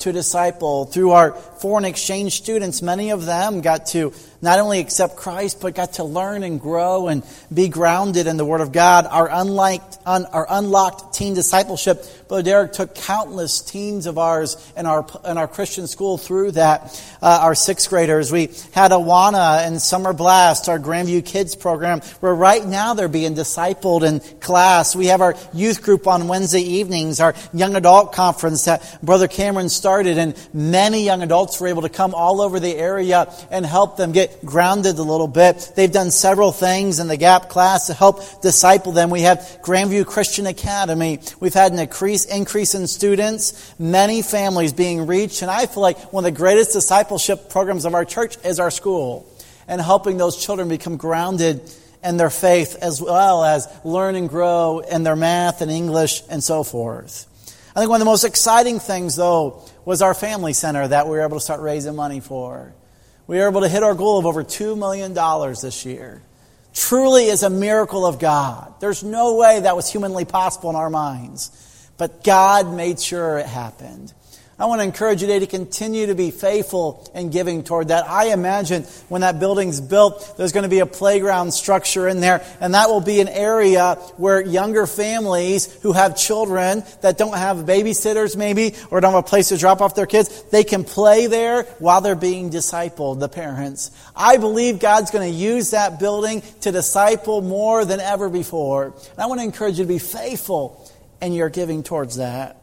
[0.00, 2.82] to disciple through our foreign exchange students.
[2.82, 7.08] Many of them got to not only accept Christ, but got to learn and grow
[7.08, 7.22] and
[7.52, 9.06] be grounded in the Word of God.
[9.06, 14.86] Our, unliked, un, our unlocked teen discipleship, Brother Derek took countless teens of ours in
[14.86, 17.02] our, in our Christian school through that.
[17.20, 22.32] Uh, our sixth graders, we had Awana and Summer Blast, our Grandview Kids program, where
[22.32, 24.94] right now they're being discipled in class.
[24.94, 29.68] We have our youth group on Wednesday evenings, our young adult conference that Brother Cameron
[29.68, 33.96] started, and many young adults were able to come all over the area and help
[33.96, 35.72] them get grounded a little bit.
[35.74, 39.10] They've done several things in the GAP class to help disciple them.
[39.10, 41.18] We have Grandview Christian Academy.
[41.40, 46.12] We've had an increase, increase in students, many families being reached, and I feel like
[46.12, 49.26] one of the greatest discipleship programs of our church is our school
[49.68, 51.60] and helping those children become grounded
[52.02, 56.42] in their faith as well as learn and grow in their math and English and
[56.42, 57.26] so forth.
[57.74, 61.12] I think one of the most exciting things, though, was our family center that we
[61.12, 62.74] were able to start raising money for.
[63.26, 65.14] We were able to hit our goal of over $2 million
[65.62, 66.20] this year.
[66.74, 68.74] Truly is a miracle of God.
[68.80, 71.50] There's no way that was humanly possible in our minds.
[72.00, 74.14] But God made sure it happened.
[74.58, 78.08] I want to encourage you today to continue to be faithful in giving toward that.
[78.08, 82.42] I imagine when that building's built, there's going to be a playground structure in there,
[82.58, 87.58] and that will be an area where younger families who have children that don't have
[87.58, 91.26] babysitters maybe, or don't have a place to drop off their kids, they can play
[91.26, 93.90] there while they're being discipled, the parents.
[94.16, 98.84] I believe God's going to use that building to disciple more than ever before.
[98.86, 100.79] And I want to encourage you to be faithful
[101.20, 102.56] in your giving towards that.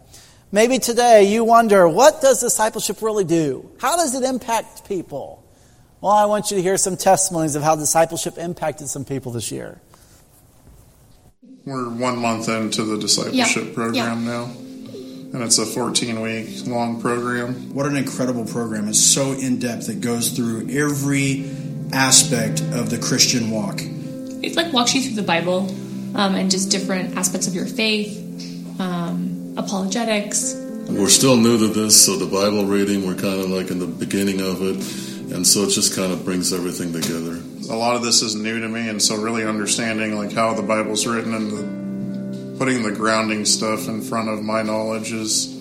[0.52, 3.70] Maybe today you wonder, what does discipleship really do?
[3.80, 5.44] How does it impact people?
[6.00, 9.52] Well, I want you to hear some testimonies of how discipleship impacted some people this
[9.52, 9.82] year.
[11.66, 13.74] We're one month into the discipleship Yeah.
[13.74, 14.32] program Yeah.
[14.32, 14.44] now,
[15.34, 17.74] and it's a 14 week long program.
[17.74, 18.88] What an incredible program.
[18.88, 21.50] It's so in depth, it goes through every
[21.92, 23.82] aspect of the Christian walk.
[24.42, 25.68] It like walks you through the Bible
[26.16, 28.24] um, and just different aspects of your faith,
[29.58, 30.56] apologetics.
[30.90, 33.88] We're still new to this, so the Bible reading, we're kind of like in the
[33.88, 34.76] beginning of it,
[35.34, 37.42] and so it just kind of brings everything together.
[37.70, 40.62] A lot of this is new to me, and so really understanding like how the
[40.62, 45.54] Bible's written and the, putting the grounding stuff in front of my knowledge is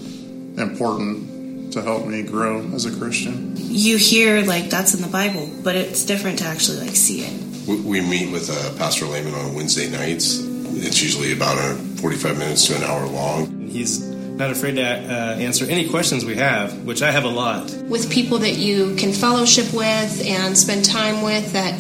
[0.59, 3.53] important to help me grow as a Christian.
[3.57, 7.69] You hear like that's in the Bible, but it's different to actually like see it.
[7.69, 10.39] We, we meet with uh, Pastor Lehman on Wednesday nights.
[10.39, 13.56] It's usually about a 45 minutes to an hour long.
[13.77, 17.71] He's not afraid to uh, answer any questions we have, which I have a lot.
[17.89, 21.75] with people that you can fellowship with and spend time with that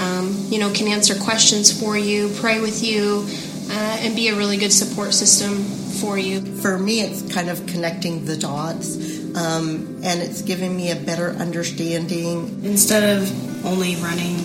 [0.00, 3.26] um, you know can answer questions for you, pray with you,
[3.70, 5.62] uh, and be a really good support system
[6.00, 6.40] for you.
[6.40, 8.96] For me, it's kind of connecting the dots,
[9.36, 12.64] um, and it's giving me a better understanding.
[12.64, 14.36] Instead of only running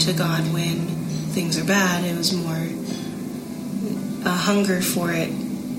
[0.00, 0.76] to God when
[1.34, 2.66] things are bad, it was more
[4.26, 5.30] a hunger for it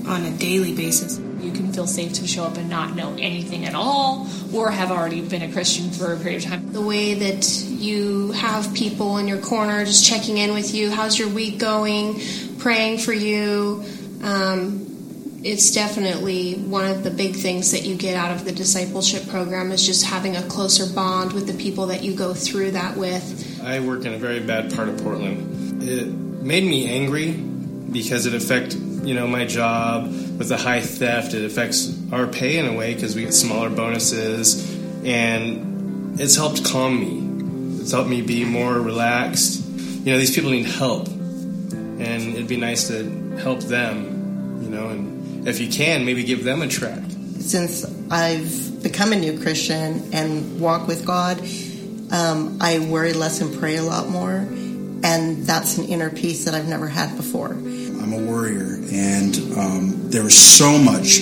[0.06, 1.18] on a daily basis.
[1.40, 4.90] You can feel safe to show up and not know anything at all, or have
[4.90, 6.72] already been a Christian for a period of time.
[6.72, 11.18] The way that you have people in your corner just checking in with you, how's
[11.18, 12.20] your week going,
[12.58, 13.84] praying for you.
[14.22, 14.88] Um,
[15.44, 19.72] it's definitely one of the big things that you get out of the discipleship program
[19.72, 23.60] is just having a closer bond with the people that you go through that with.
[23.60, 25.82] I work in a very bad part of Portland.
[25.82, 31.34] It made me angry because it affects, you know, my job with the high theft.
[31.34, 36.64] It affects our pay in a way because we get smaller bonuses, and it's helped
[36.64, 37.80] calm me.
[37.80, 39.64] It's helped me be more relaxed.
[40.04, 44.60] You know, these people need help, and it'd be nice to help them.
[44.62, 47.02] You know, and if you can, maybe give them a track.
[47.40, 51.40] Since I've become a new Christian and walk with God,
[52.12, 56.54] um, I worry less and pray a lot more, and that's an inner peace that
[56.54, 57.56] I've never had before.
[58.02, 61.20] I'm a warrior, and um, there was so much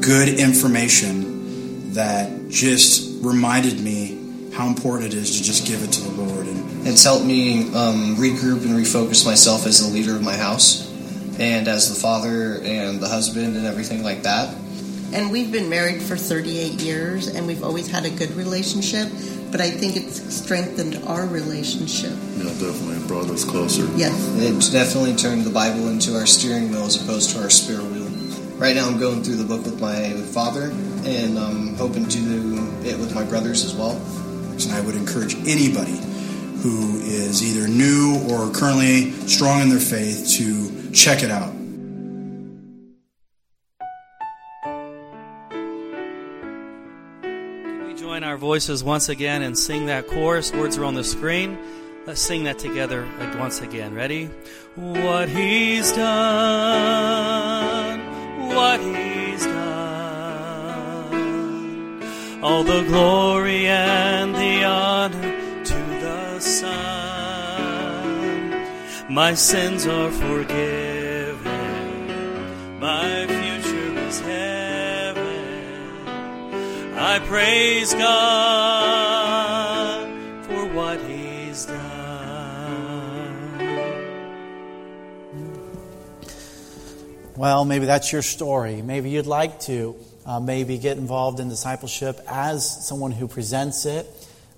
[0.00, 6.02] good information that just reminded me how important it is to just give it to
[6.02, 6.46] the Lord.
[6.46, 10.88] And It's helped me um, regroup and refocus myself as the leader of my house
[11.40, 14.54] and as the father and the husband and everything like that.
[15.12, 19.08] And we've been married for 38 years, and we've always had a good relationship,
[19.50, 22.12] but I think it's strengthened our relationship.
[22.36, 23.84] Yeah, definitely it brought us closer.
[23.96, 24.14] Yes.
[24.38, 28.08] It's definitely turned the Bible into our steering wheel as opposed to our spare wheel.
[28.58, 30.70] Right now, I'm going through the book with my father,
[31.04, 33.96] and I'm hoping to do it with my brothers as well.
[34.52, 35.98] And I would encourage anybody
[36.62, 41.54] who is either new or currently strong in their faith to check it out.
[48.40, 50.50] Voices once again and sing that chorus?
[50.52, 51.58] Words are on the screen.
[52.06, 53.06] Let's sing that together
[53.38, 53.94] once again.
[53.94, 54.30] Ready?
[54.74, 56.08] What he's done,
[58.48, 59.60] what he's done.
[62.42, 66.80] All the glory and the honor to the Son.
[69.10, 70.79] My sins are forgiven.
[77.10, 78.46] I praise God
[80.44, 81.80] for what He's done.
[87.36, 88.80] Well, maybe that's your story.
[88.80, 94.06] Maybe you'd like to uh, maybe get involved in discipleship as someone who presents it.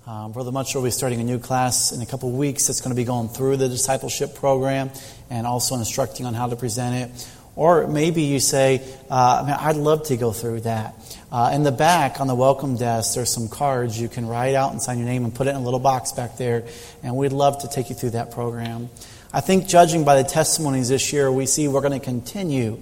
[0.05, 2.81] Um, Brother Much will be starting a new class in a couple of weeks that's
[2.81, 4.91] going to be going through the discipleship program
[5.31, 7.27] and also instructing on how to present it.
[7.55, 8.81] Or maybe you say,
[9.11, 10.95] uh, I mean, I'd love to go through that.
[11.31, 14.71] Uh, in the back on the welcome desk, there's some cards you can write out
[14.71, 16.63] and sign your name and put it in a little box back there.
[17.03, 18.89] And we'd love to take you through that program.
[19.31, 22.81] I think, judging by the testimonies this year, we see we're going to continue,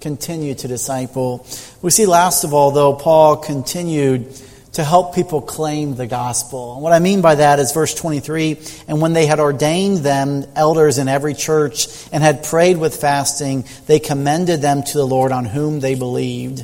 [0.00, 1.46] continue to disciple.
[1.80, 4.34] We see, last of all, though, Paul continued
[4.76, 6.74] to help people claim the gospel.
[6.74, 10.44] And what I mean by that is verse 23 and when they had ordained them
[10.54, 15.32] elders in every church and had prayed with fasting, they commended them to the Lord
[15.32, 16.60] on whom they believed.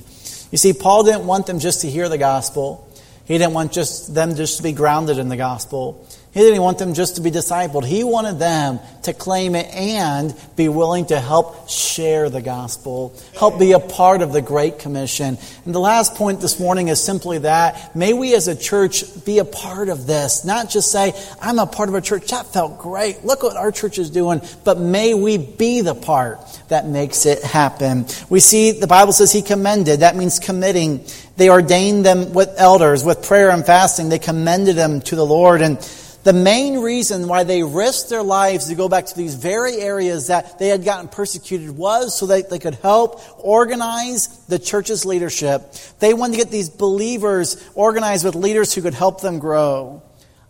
[0.51, 2.87] You see, Paul didn't want them just to hear the gospel.
[3.25, 6.07] He didn't want just them just to be grounded in the gospel.
[6.33, 7.85] He didn't want them just to be discipled.
[7.85, 13.59] He wanted them to claim it and be willing to help share the gospel, help
[13.59, 15.37] be a part of the Great Commission.
[15.67, 19.41] And the last point this morning is simply that may we as a church be
[19.41, 22.31] a part of this, not just say, I'm a part of a church.
[22.31, 23.27] That felt great.
[23.27, 24.41] Look what our church is doing.
[24.65, 28.07] But may we be the part that makes it happen.
[28.31, 30.01] We see the Bible says he commended.
[30.01, 31.05] That means committing.
[31.37, 34.09] They ordained them with elders, with prayer and fasting.
[34.09, 35.61] They commended them to the Lord.
[35.61, 35.79] And
[36.25, 40.29] the main reason why they risked their lives to go back to these very areas
[40.29, 45.73] that they had gotten persecuted was so that they could help organize the church's leadership.
[45.99, 50.03] They wanted to get these believers organized with leaders who could help them grow.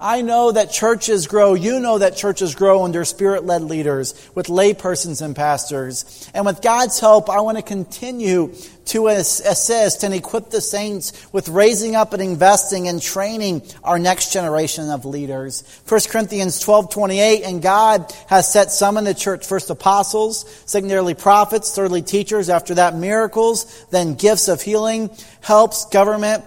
[0.03, 1.55] I know that churches grow.
[1.55, 6.29] You know that churches grow under spirit led leaders with laypersons and pastors.
[6.35, 8.53] And with God's help, I want to continue
[8.87, 14.33] to assist and equip the saints with raising up and investing and training our next
[14.33, 15.63] generation of leaders.
[15.87, 21.15] 1 Corinthians 12 28, and God has set some in the church first apostles, secondarily
[21.15, 25.11] prophets, thirdly teachers, after that miracles, then gifts of healing,
[25.43, 26.43] helps, government,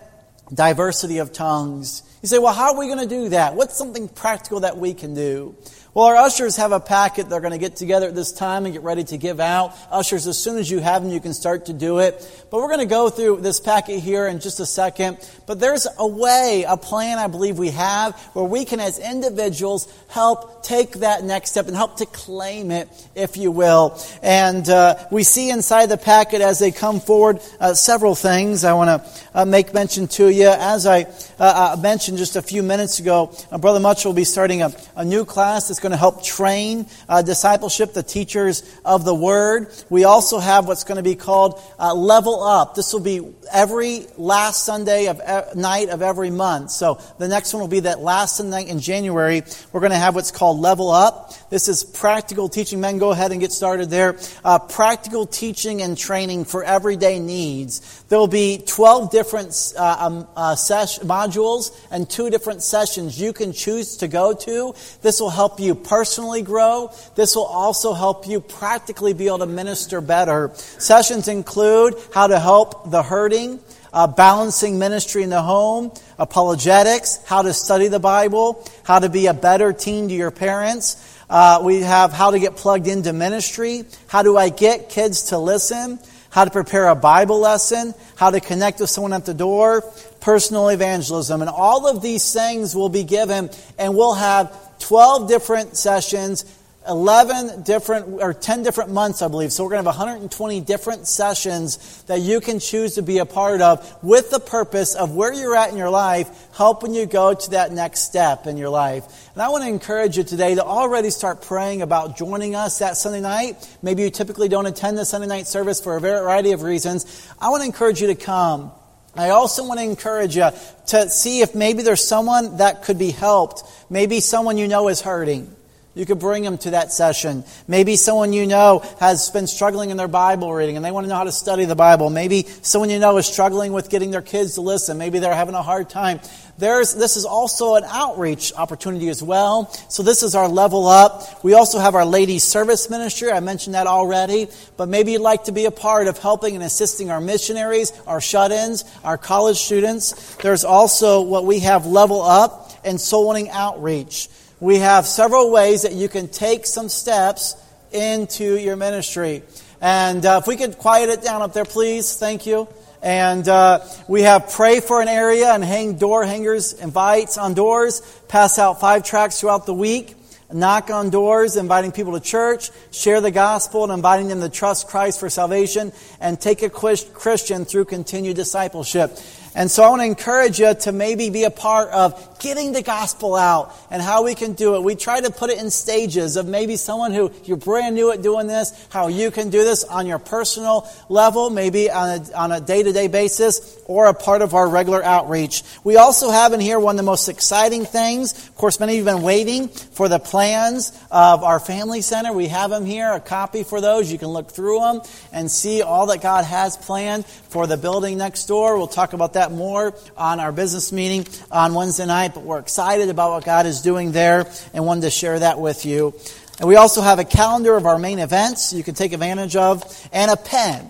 [0.54, 2.02] diversity of tongues.
[2.26, 3.54] You say, well, how are we going to do that?
[3.54, 5.56] What's something practical that we can do?
[5.96, 8.74] Well, our ushers have a packet they're going to get together at this time and
[8.74, 9.74] get ready to give out.
[9.90, 12.46] Ushers, as soon as you have them, you can start to do it.
[12.52, 15.18] But we're going to go through this packet here in just a second.
[15.48, 19.88] But there's a way, a plan I believe we have where we can, as individuals,
[20.10, 23.98] help take that next step and help to claim it, if you will.
[24.22, 28.74] And uh, we see inside the packet as they come forward uh, several things I
[28.74, 30.50] want to uh, make mention to you.
[30.50, 31.06] As I uh,
[31.40, 35.06] uh, mentioned just a few minutes ago, uh, Brother Much will be starting a, a
[35.06, 39.68] new class that's going to help train uh, discipleship, the teachers of the Word.
[39.88, 42.74] We also have what's going to be called uh, Level Up.
[42.74, 43.22] This will be
[43.54, 46.72] every last Sunday of uh, night of every month.
[46.72, 49.44] So the next one will be that last Sunday in January.
[49.72, 51.34] We're going to have what's called Level Up.
[51.56, 52.82] This is practical teaching.
[52.82, 54.20] Men, go ahead and get started there.
[54.44, 58.04] Uh, practical teaching and training for everyday needs.
[58.10, 63.54] There will be 12 different uh, um, uh, modules and two different sessions you can
[63.54, 64.76] choose to go to.
[65.02, 66.92] This will help you personally grow.
[67.16, 70.52] This will also help you practically be able to minister better.
[70.56, 73.62] Sessions include how to help the hurting,
[73.94, 79.28] uh, balancing ministry in the home, apologetics, how to study the Bible, how to be
[79.28, 81.14] a better teen to your parents.
[81.30, 85.38] Uh, we have how to get plugged into ministry, how do I get kids to
[85.38, 86.00] listen,
[86.30, 89.82] how to prepare a Bible lesson, how to connect with someone at the door,
[90.20, 91.42] personal evangelism.
[91.42, 96.46] And all of these things will be given, and we'll have 12 different sessions
[96.88, 99.52] 11 different or 10 different months, I believe.
[99.52, 103.26] So we're going to have 120 different sessions that you can choose to be a
[103.26, 107.34] part of with the purpose of where you're at in your life, helping you go
[107.34, 109.30] to that next step in your life.
[109.34, 112.98] And I want to encourage you today to already start praying about joining us that
[112.98, 113.78] Sunday night.
[113.82, 117.32] Maybe you typically don't attend the Sunday night service for a variety of reasons.
[117.40, 118.72] I want to encourage you to come.
[119.18, 120.50] I also want to encourage you
[120.88, 123.64] to see if maybe there's someone that could be helped.
[123.90, 125.56] Maybe someone you know is hurting.
[125.96, 127.46] You could bring them to that session.
[127.70, 131.10] Maybe someone you know has been struggling in their Bible reading and they want to
[131.10, 132.10] know how to study the Bible.
[132.10, 134.98] Maybe someone you know is struggling with getting their kids to listen.
[134.98, 136.20] Maybe they're having a hard time.
[136.58, 139.72] There's, this is also an outreach opportunity as well.
[139.90, 141.44] So this is our level up.
[141.46, 143.32] We also have our ladies service ministry.
[143.32, 144.50] I mentioned that already.
[144.76, 148.20] But maybe you'd like to be a part of helping and assisting our missionaries, our
[148.20, 150.36] shut-ins, our college students.
[150.36, 154.28] There's also what we have level up and soul winning outreach
[154.66, 157.56] we have several ways that you can take some steps
[157.92, 159.44] into your ministry.
[159.80, 162.18] And uh, if we could quiet it down up there, please.
[162.18, 162.68] Thank you.
[163.04, 168.02] And uh, we have pray for an area and hang door hangers, invites on doors,
[168.28, 170.16] pass out five tracks throughout the week.
[170.52, 174.88] knock on doors, inviting people to church, share the gospel, and inviting them to trust
[174.88, 179.16] Christ for salvation, and take a Christian through continued discipleship.
[179.56, 182.82] And so I want to encourage you to maybe be a part of getting the
[182.82, 184.84] gospel out and how we can do it.
[184.84, 188.22] We try to put it in stages of maybe someone who you're brand new at
[188.22, 192.52] doing this, how you can do this on your personal level, maybe on a, on
[192.52, 195.64] a day-to-day basis, or a part of our regular outreach.
[195.84, 198.34] We also have in here one of the most exciting things.
[198.34, 202.34] Of course, many of you have been waiting for the plans of our family center.
[202.34, 204.12] We have them here, a copy for those.
[204.12, 208.18] You can look through them and see all that God has planned for the building
[208.18, 208.78] next door.
[208.78, 213.10] We'll talk about that more on our business meeting on Wednesday night, but we're excited
[213.10, 216.14] about what God is doing there and wanted to share that with you.
[216.60, 219.84] And we also have a calendar of our main events you can take advantage of
[220.14, 220.90] and a pen.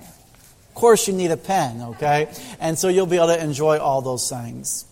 [0.76, 2.28] Of course, you need a pen, okay?
[2.60, 4.84] And so you'll be able to enjoy all those things.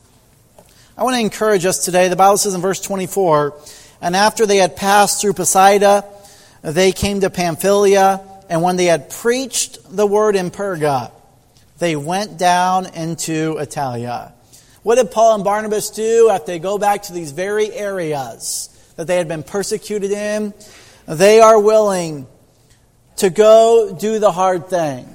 [0.97, 2.07] I want to encourage us today.
[2.07, 3.53] The Bible says in verse 24,
[4.01, 6.05] and after they had passed through Pisidia,
[6.61, 11.11] they came to Pamphylia, and when they had preached the word in Perga,
[11.79, 14.31] they went down into Attalia.
[14.83, 19.07] What did Paul and Barnabas do after they go back to these very areas that
[19.07, 20.53] they had been persecuted in?
[21.09, 22.25] They are willing
[23.17, 25.12] to go do the hard thing.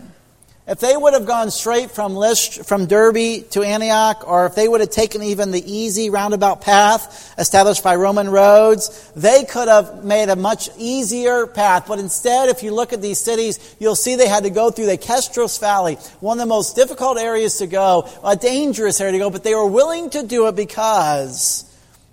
[0.69, 4.69] If they would have gone straight from List, from Derbe to Antioch, or if they
[4.69, 10.05] would have taken even the easy roundabout path established by Roman roads, they could have
[10.05, 11.87] made a much easier path.
[11.89, 14.87] But instead, if you look at these cities, you'll see they had to go through
[14.87, 19.19] the Kestros Valley, one of the most difficult areas to go, a dangerous area to
[19.19, 21.65] go, but they were willing to do it because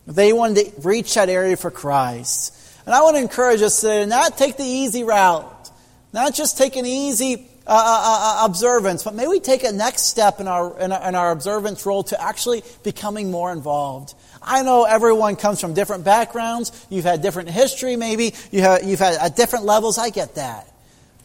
[0.08, 2.58] they wanted to reach that area for Christ.
[2.86, 5.72] And I want to encourage us to not take the easy route,
[6.14, 10.04] not just take an easy uh, uh, uh, observance, but may we take a next
[10.04, 14.14] step in our, in our, in our observance role to actually becoming more involved.
[14.42, 16.86] I know everyone comes from different backgrounds.
[16.90, 18.36] You've had different history, maybe.
[18.52, 19.98] You have, you've had at different levels.
[19.98, 20.72] I get that.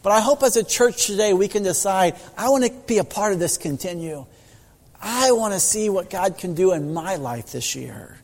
[0.02, 3.04] But I hope as a church today we can decide, I want to be a
[3.04, 4.24] part of this continue.
[5.00, 8.18] I want to see what God can do in my life this year.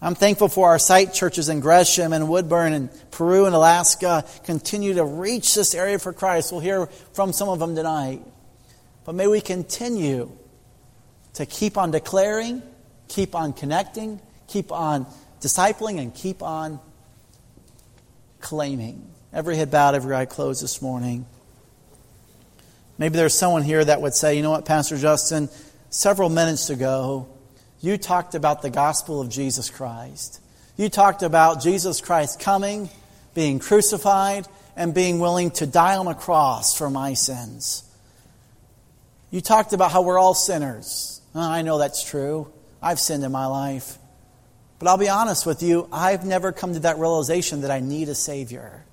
[0.00, 4.94] I'm thankful for our site churches in Gresham and Woodburn and Peru and Alaska continue
[4.94, 6.52] to reach this area for Christ.
[6.52, 8.20] We'll hear from some of them tonight.
[9.06, 10.30] But may we continue
[11.34, 12.62] to keep on declaring,
[13.08, 15.06] keep on connecting, keep on
[15.40, 16.78] discipling, and keep on
[18.40, 19.10] claiming.
[19.32, 21.24] Every head bowed, every eye closed this morning.
[22.98, 25.48] Maybe there's someone here that would say, you know what, Pastor Justin,
[25.88, 27.28] several minutes ago,
[27.80, 30.40] you talked about the gospel of Jesus Christ.
[30.76, 32.90] You talked about Jesus Christ coming,
[33.34, 34.46] being crucified,
[34.76, 37.82] and being willing to die on a cross for my sins.
[39.30, 41.20] You talked about how we're all sinners.
[41.34, 42.52] I know that's true.
[42.82, 43.98] I've sinned in my life.
[44.78, 48.08] But I'll be honest with you, I've never come to that realization that I need
[48.08, 48.84] a Savior.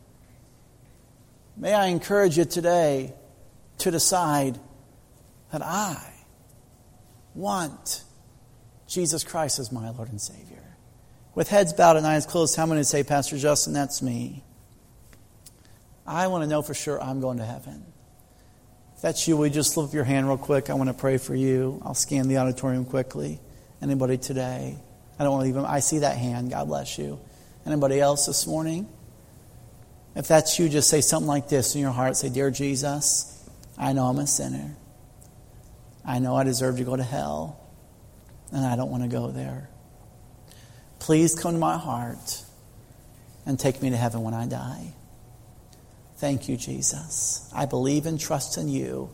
[1.58, 3.14] May I encourage you today
[3.80, 4.58] to decide
[5.52, 6.02] that I
[7.36, 8.04] want
[8.94, 10.64] Jesus Christ is my Lord and Savior.
[11.34, 14.44] With heads bowed and eyes closed, how many say, Pastor Justin, that's me?
[16.06, 17.84] I want to know for sure I'm going to heaven.
[18.96, 20.70] If that's you, will you just lift your hand real quick?
[20.70, 21.82] I want to pray for you.
[21.84, 23.40] I'll scan the auditorium quickly.
[23.82, 24.78] Anybody today?
[25.18, 25.66] I don't want to leave them.
[25.66, 26.52] I see that hand.
[26.52, 27.20] God bless you.
[27.66, 28.88] Anybody else this morning?
[30.16, 32.16] If that's you, just say something like this in your heart.
[32.16, 34.76] Say, Dear Jesus, I know I'm a sinner.
[36.06, 37.63] I know I deserve to go to hell
[38.54, 39.70] and I don't want to go there.
[41.00, 42.44] Please come to my heart
[43.46, 44.94] and take me to heaven when I die.
[46.18, 47.52] Thank you, Jesus.
[47.54, 49.10] I believe and trust in you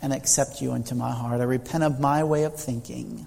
[0.00, 1.40] and accept you into my heart.
[1.40, 3.26] I repent of my way of thinking,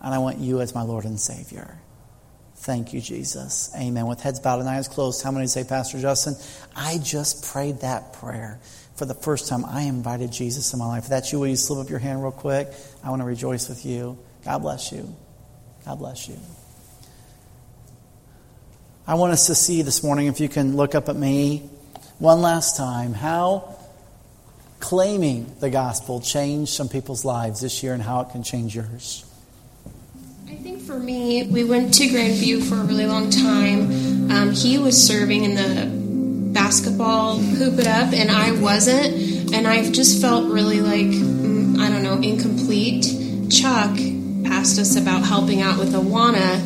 [0.00, 1.80] and I want you as my Lord and Savior.
[2.56, 3.72] Thank you, Jesus.
[3.76, 4.06] Amen.
[4.06, 6.36] With heads bowed and eyes closed, how many say, Pastor Justin,
[6.76, 8.60] I just prayed that prayer
[9.00, 11.04] for the first time, I invited Jesus in my life.
[11.04, 12.68] If that's you, will you slip up your hand real quick?
[13.02, 14.18] I want to rejoice with you.
[14.44, 15.16] God bless you.
[15.86, 16.36] God bless you.
[19.06, 21.60] I want us to see this morning, if you can look up at me
[22.18, 23.74] one last time, how
[24.80, 29.24] claiming the gospel changed some people's lives this year and how it can change yours.
[30.46, 34.30] I think for me, we went to Grandview for a really long time.
[34.30, 35.99] Um, he was serving in the
[36.70, 41.90] basketball hoop it up and I wasn't and I just felt really like mm, I
[41.90, 43.06] don't know incomplete
[43.50, 43.90] Chuck
[44.46, 46.62] asked us about helping out with Awana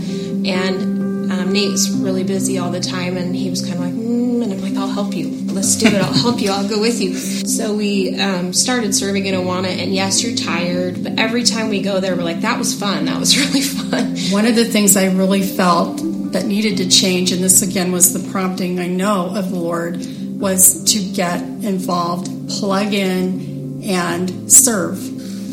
[0.46, 4.42] and um, Nate's really busy all the time, and he was kind of like, mm,
[4.42, 5.30] and I'm like, I'll help you.
[5.52, 5.94] Let's do it.
[5.94, 6.50] I'll help you.
[6.50, 7.14] I'll go with you.
[7.14, 11.80] So we um, started serving in Awana, and yes, you're tired, but every time we
[11.80, 13.06] go there, we're like, that was fun.
[13.06, 14.16] That was really fun.
[14.30, 16.00] One of the things I really felt
[16.34, 20.04] that needed to change, and this again was the prompting I know of the Lord,
[20.40, 24.98] was to get involved, plug in, and serve.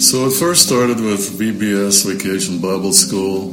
[0.02, 3.50] So it first started with VBS Vacation Bible School.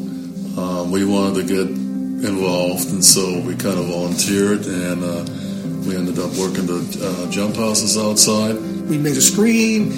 [0.58, 5.96] Um, we wanted to get involved, and so we kind of volunteered, and uh, we
[5.96, 8.56] ended up working the uh, jump houses outside.
[8.88, 9.92] We made a screen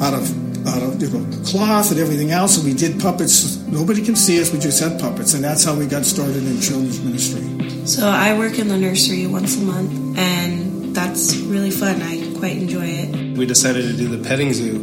[0.00, 3.56] out of out of you know, cloth and everything else, and we did puppets.
[3.66, 6.60] Nobody can see us; we just had puppets, and that's how we got started in
[6.60, 7.86] children's ministry.
[7.86, 12.02] So I work in the nursery once a month, and that's really fun.
[12.02, 13.36] I quite enjoy it.
[13.36, 14.78] We decided to do the petting zoo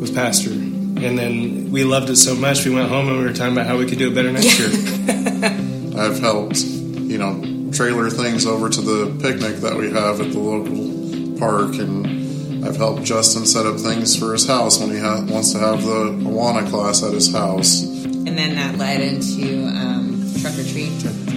[0.00, 3.32] with Pastor, and then we loved it so much we went home and we were
[3.32, 4.68] talking about how we could do it better next year.
[5.98, 10.38] I've helped, you know, trailer things over to the picnic that we have at the
[10.38, 12.21] local park, and
[12.64, 15.82] I've helped Justin set up things for his house when he ha- wants to have
[15.82, 17.82] the Awana class at his house.
[17.82, 20.90] And then that led into um, Truck or Treat.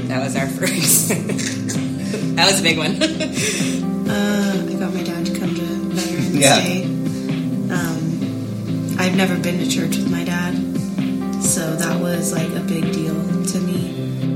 [0.07, 1.09] That was our first.
[1.09, 2.91] that was a big one.
[4.09, 6.61] uh, I got my dad to come to Veterans Yeah.
[6.61, 6.83] Day.
[7.73, 10.53] Um, I've never been to church with my dad,
[11.43, 12.94] so that was like a big deal to me.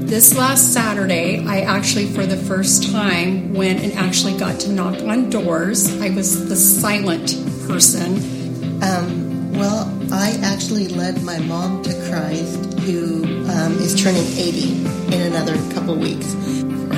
[0.10, 5.00] This last Saturday, I actually, for the first time, went and actually got to knock
[5.04, 6.02] on doors.
[6.02, 7.38] I was the silent
[7.68, 8.16] person.
[8.82, 15.22] Um, well, I actually led my mom to Christ, who um, is turning 80 in
[15.32, 16.34] another couple weeks.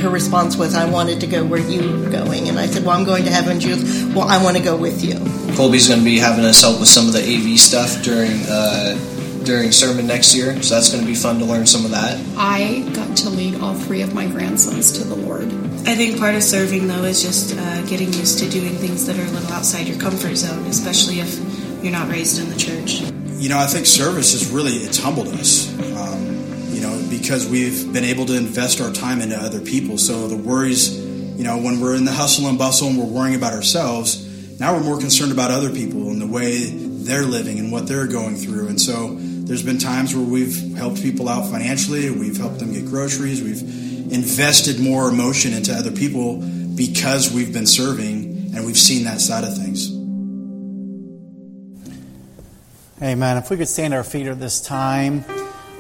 [0.02, 2.48] Her response was, I wanted to go where you were going.
[2.48, 3.60] And I said, Well, I'm going to heaven.
[3.60, 3.84] She goes,
[4.16, 5.16] Well, I want to go with you.
[5.58, 8.98] Colby's going to be having us help with some of the AV stuff during uh,
[9.44, 12.20] during sermon next year, so that's going to be fun to learn some of that.
[12.38, 15.48] I got to lead all three of my grandsons to the Lord.
[15.88, 19.18] I think part of serving, though, is just uh, getting used to doing things that
[19.18, 21.40] are a little outside your comfort zone, especially if
[21.84, 23.02] you're not raised in the church.
[23.40, 25.68] You know, I think service has really it's humbled us.
[25.98, 26.32] Um,
[26.70, 29.98] you know, because we've been able to invest our time into other people.
[29.98, 30.98] So the worries,
[31.38, 34.28] you know, when we're in the hustle and bustle and we're worrying about ourselves,
[34.60, 38.08] now we're more concerned about other people and the way they're living and what they're
[38.08, 38.68] going through.
[38.68, 39.18] And so
[39.52, 43.62] there's been times where we've helped people out financially, we've helped them get groceries, we've
[44.14, 46.38] invested more emotion into other people
[46.74, 49.92] because we've been serving and we've seen that side of things.
[53.02, 53.36] Amen.
[53.36, 55.26] If we could stand our feet at this time,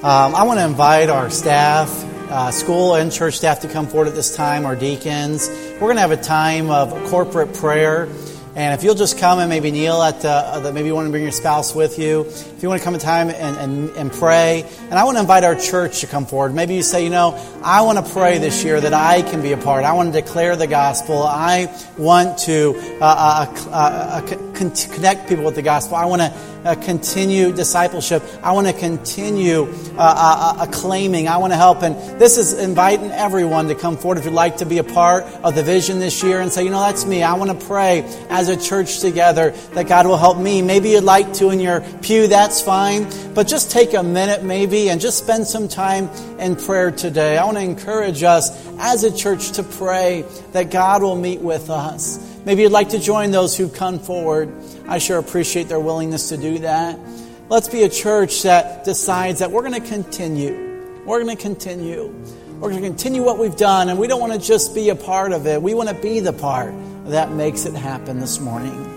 [0.04, 1.90] um, I want to invite our staff,
[2.30, 5.48] uh, school and church staff, to come forward at this time, our deacons.
[5.76, 8.10] We're going to have a time of corporate prayer.
[8.54, 11.12] And if you'll just come and maybe kneel at the, the maybe you want to
[11.12, 12.26] bring your spouse with you.
[12.26, 14.66] If you want to come in time and, and, and pray.
[14.90, 16.54] And I want to invite our church to come forward.
[16.54, 17.34] Maybe you say, you know,
[17.64, 19.86] I want to pray this year that I can be a part.
[19.86, 21.24] I want to declare the gospel.
[21.24, 24.22] I want to uh, uh, uh, uh,
[24.54, 25.96] con- connect people with the gospel.
[25.96, 28.24] I want to uh, continue discipleship.
[28.44, 31.28] I want to continue uh, uh, uh, claiming.
[31.28, 31.82] I want to help.
[31.84, 35.24] And this is inviting everyone to come forward if you'd like to be a part
[35.44, 37.24] of the vision this year and say, you know, that's me.
[37.24, 40.62] I want to pray as a church together that God will help me.
[40.62, 43.08] Maybe you'd like to in your pew, that's fine.
[43.34, 46.10] But just take a minute maybe and just spend some time
[46.40, 47.38] in prayer today.
[47.38, 51.70] I want to encourage us as a church to pray that God will meet with
[51.70, 52.31] us.
[52.44, 54.52] Maybe you'd like to join those who've come forward.
[54.88, 56.98] I sure appreciate their willingness to do that.
[57.50, 61.04] Let's be a church that decides that we're going to continue.
[61.06, 62.08] We're going to continue.
[62.60, 64.96] We're going to continue what we've done, and we don't want to just be a
[64.96, 65.62] part of it.
[65.62, 66.74] We want to be the part
[67.06, 68.91] that makes it happen this morning.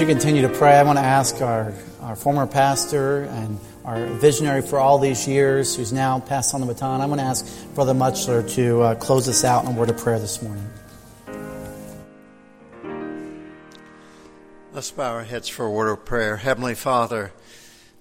[0.00, 4.62] You continue to pray, I want to ask our, our former pastor and our visionary
[4.62, 7.92] for all these years, who's now passed on the baton, I want to ask Brother
[7.92, 10.66] Muchler to uh, close us out in a word of prayer this morning.
[14.72, 16.36] Let's bow our heads for a word of prayer.
[16.38, 17.32] Heavenly Father,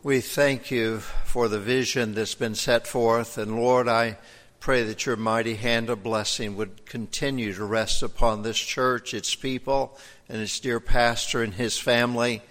[0.02, 3.38] We thank you for the vision that's been set forth.
[3.38, 4.18] And Lord, I
[4.60, 9.34] pray that your mighty hand of blessing would continue to rest upon this church, its
[9.34, 9.97] people,
[10.28, 12.41] and its dear pastor and his family.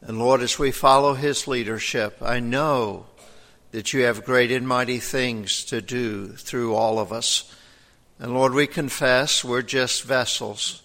[0.00, 3.06] And Lord, as we follow his leadership, I know
[3.70, 7.52] that you have great and mighty things to do through all of us.
[8.18, 10.82] And Lord, we confess we're just vessels.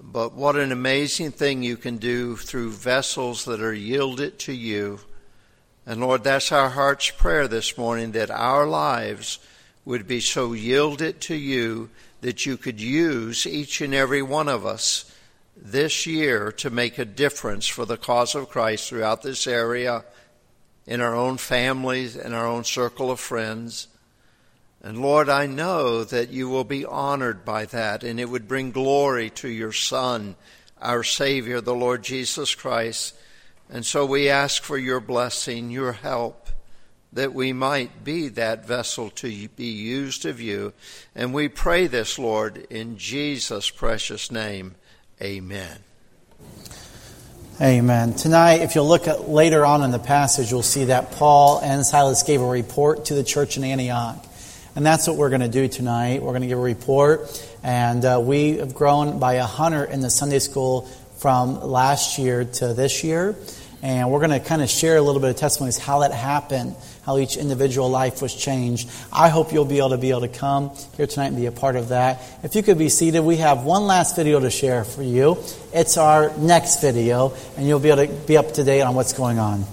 [0.00, 5.00] But what an amazing thing you can do through vessels that are yielded to you.
[5.86, 9.38] And Lord, that's our heart's prayer this morning that our lives
[9.84, 14.64] would be so yielded to you that you could use each and every one of
[14.64, 15.12] us
[15.56, 20.04] this year to make a difference for the cause of Christ throughout this area,
[20.86, 23.88] in our own families, in our own circle of friends.
[24.82, 28.72] And Lord, I know that you will be honored by that, and it would bring
[28.72, 30.34] glory to your Son,
[30.80, 33.14] our Savior, the Lord Jesus Christ.
[33.70, 36.41] And so we ask for your blessing, your help,
[37.12, 40.72] that we might be that vessel to be used of you.
[41.14, 44.74] And we pray this, Lord, in Jesus' precious name.
[45.20, 45.78] Amen.
[47.60, 48.14] Amen.
[48.14, 51.84] Tonight, if you'll look at later on in the passage, you'll see that Paul and
[51.84, 54.24] Silas gave a report to the church in Antioch.
[54.74, 56.22] And that's what we're going to do tonight.
[56.22, 57.46] We're going to give a report.
[57.62, 60.82] And uh, we have grown by a hundred in the Sunday school
[61.18, 63.36] from last year to this year.
[63.82, 66.74] And we're going to kind of share a little bit of testimonies how that happened,
[67.04, 68.88] how each individual life was changed.
[69.12, 71.52] I hope you'll be able to be able to come here tonight and be a
[71.52, 72.22] part of that.
[72.42, 75.38] If you could be seated, we have one last video to share for you.
[75.72, 79.12] It's our next video, and you'll be able to be up to date on what's
[79.12, 79.64] going on.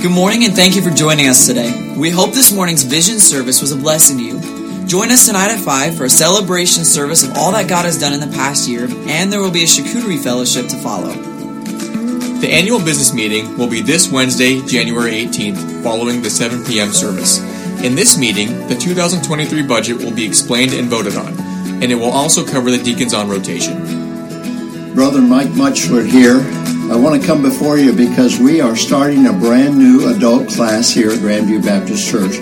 [0.00, 1.94] Good morning and thank you for joining us today.
[1.94, 4.86] We hope this morning's vision service was a blessing to you.
[4.86, 8.14] Join us tonight at 5 for a celebration service of all that God has done
[8.14, 11.12] in the past year, and there will be a charcuterie fellowship to follow.
[11.12, 16.92] The annual business meeting will be this Wednesday, January 18th, following the 7 p.m.
[16.92, 17.38] service.
[17.84, 21.38] In this meeting, the 2023 budget will be explained and voted on,
[21.82, 24.94] and it will also cover the deacons on rotation.
[24.94, 26.59] Brother Mike Muchler here.
[26.90, 30.90] I want to come before you because we are starting a brand new adult class
[30.90, 32.40] here at Grandview Baptist Church.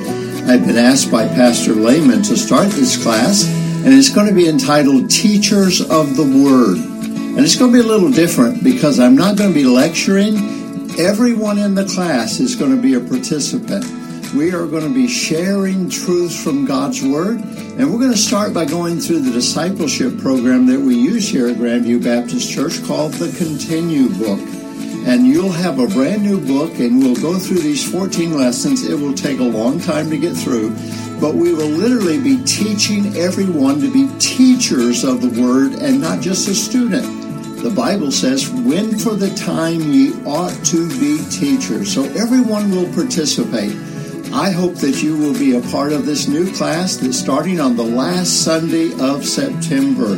[0.48, 4.48] I've been asked by Pastor Lehman to start this class, and it's going to be
[4.48, 6.78] entitled Teachers of the Word.
[6.78, 10.36] And it's going to be a little different because I'm not going to be lecturing.
[10.98, 13.84] Everyone in the class is going to be a participant.
[14.34, 18.52] We are going to be sharing truths from God's Word, and we're going to start
[18.52, 23.14] by going through the discipleship program that we use here at Grandview Baptist Church called
[23.14, 24.38] the Continue Book.
[25.08, 28.86] And you'll have a brand new book, and we'll go through these 14 lessons.
[28.86, 30.70] It will take a long time to get through,
[31.20, 36.20] but we will literally be teaching everyone to be teachers of the Word and not
[36.20, 37.06] just a student.
[37.62, 41.92] The Bible says, When for the time ye ought to be teachers.
[41.94, 43.87] So everyone will participate.
[44.32, 47.76] I hope that you will be a part of this new class that's starting on
[47.76, 50.16] the last Sunday of September.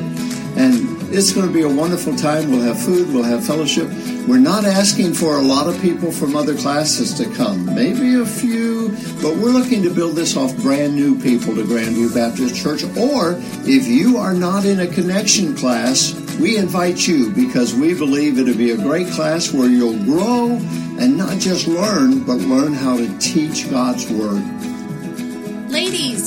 [0.60, 2.50] And it's going to be a wonderful time.
[2.50, 3.88] We'll have food, we'll have fellowship.
[4.28, 8.26] We're not asking for a lot of people from other classes to come, maybe a
[8.26, 8.90] few,
[9.22, 12.84] but we're looking to build this off brand new people to Grandview Baptist Church.
[12.98, 13.36] Or
[13.66, 18.54] if you are not in a connection class, we invite you because we believe it'll
[18.54, 20.58] be a great class where you'll grow
[21.00, 24.44] and not just learn, but learn how to teach God's Word.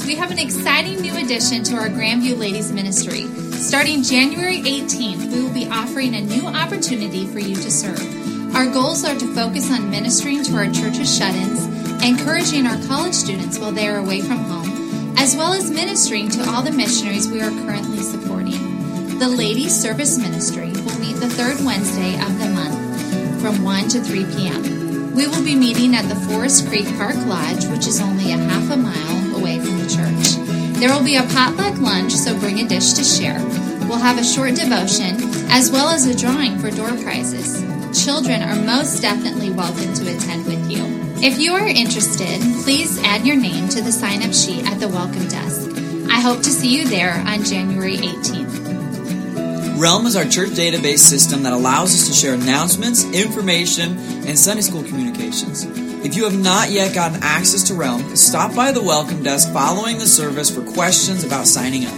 [0.06, 3.26] We have an exciting new addition to our Grandview Ladies Ministry.
[3.54, 8.54] Starting January 18th, we will be offering a new opportunity for you to serve.
[8.54, 11.64] Our goals are to focus on ministering to our church's shut ins,
[12.04, 16.50] encouraging our college students while they are away from home, as well as ministering to
[16.50, 19.20] all the missionaries we are currently supporting.
[19.20, 24.02] The Ladies Service Ministry will meet the third Wednesday of the month from 1 to
[24.02, 25.16] 3 p.m.
[25.16, 28.70] We will be meeting at the Forest Creek Park Lodge, which is only a half
[28.70, 30.36] a mile away from the church.
[30.80, 33.40] There will be a potluck lunch, so bring a dish to share.
[33.88, 35.18] We'll have a short devotion,
[35.52, 37.62] as well as a drawing for door prizes.
[38.04, 40.84] Children are most definitely welcome to attend with you.
[41.22, 44.88] If you are interested, please add your name to the sign up sheet at the
[44.88, 45.70] welcome desk.
[46.10, 49.80] I hope to see you there on January 18th.
[49.80, 54.62] Realm is our church database system that allows us to share announcements, information, and Sunday
[54.62, 55.83] school communications.
[56.04, 60.00] If you have not yet gotten access to Realm, stop by the welcome desk following
[60.00, 61.94] the service for questions about signing up.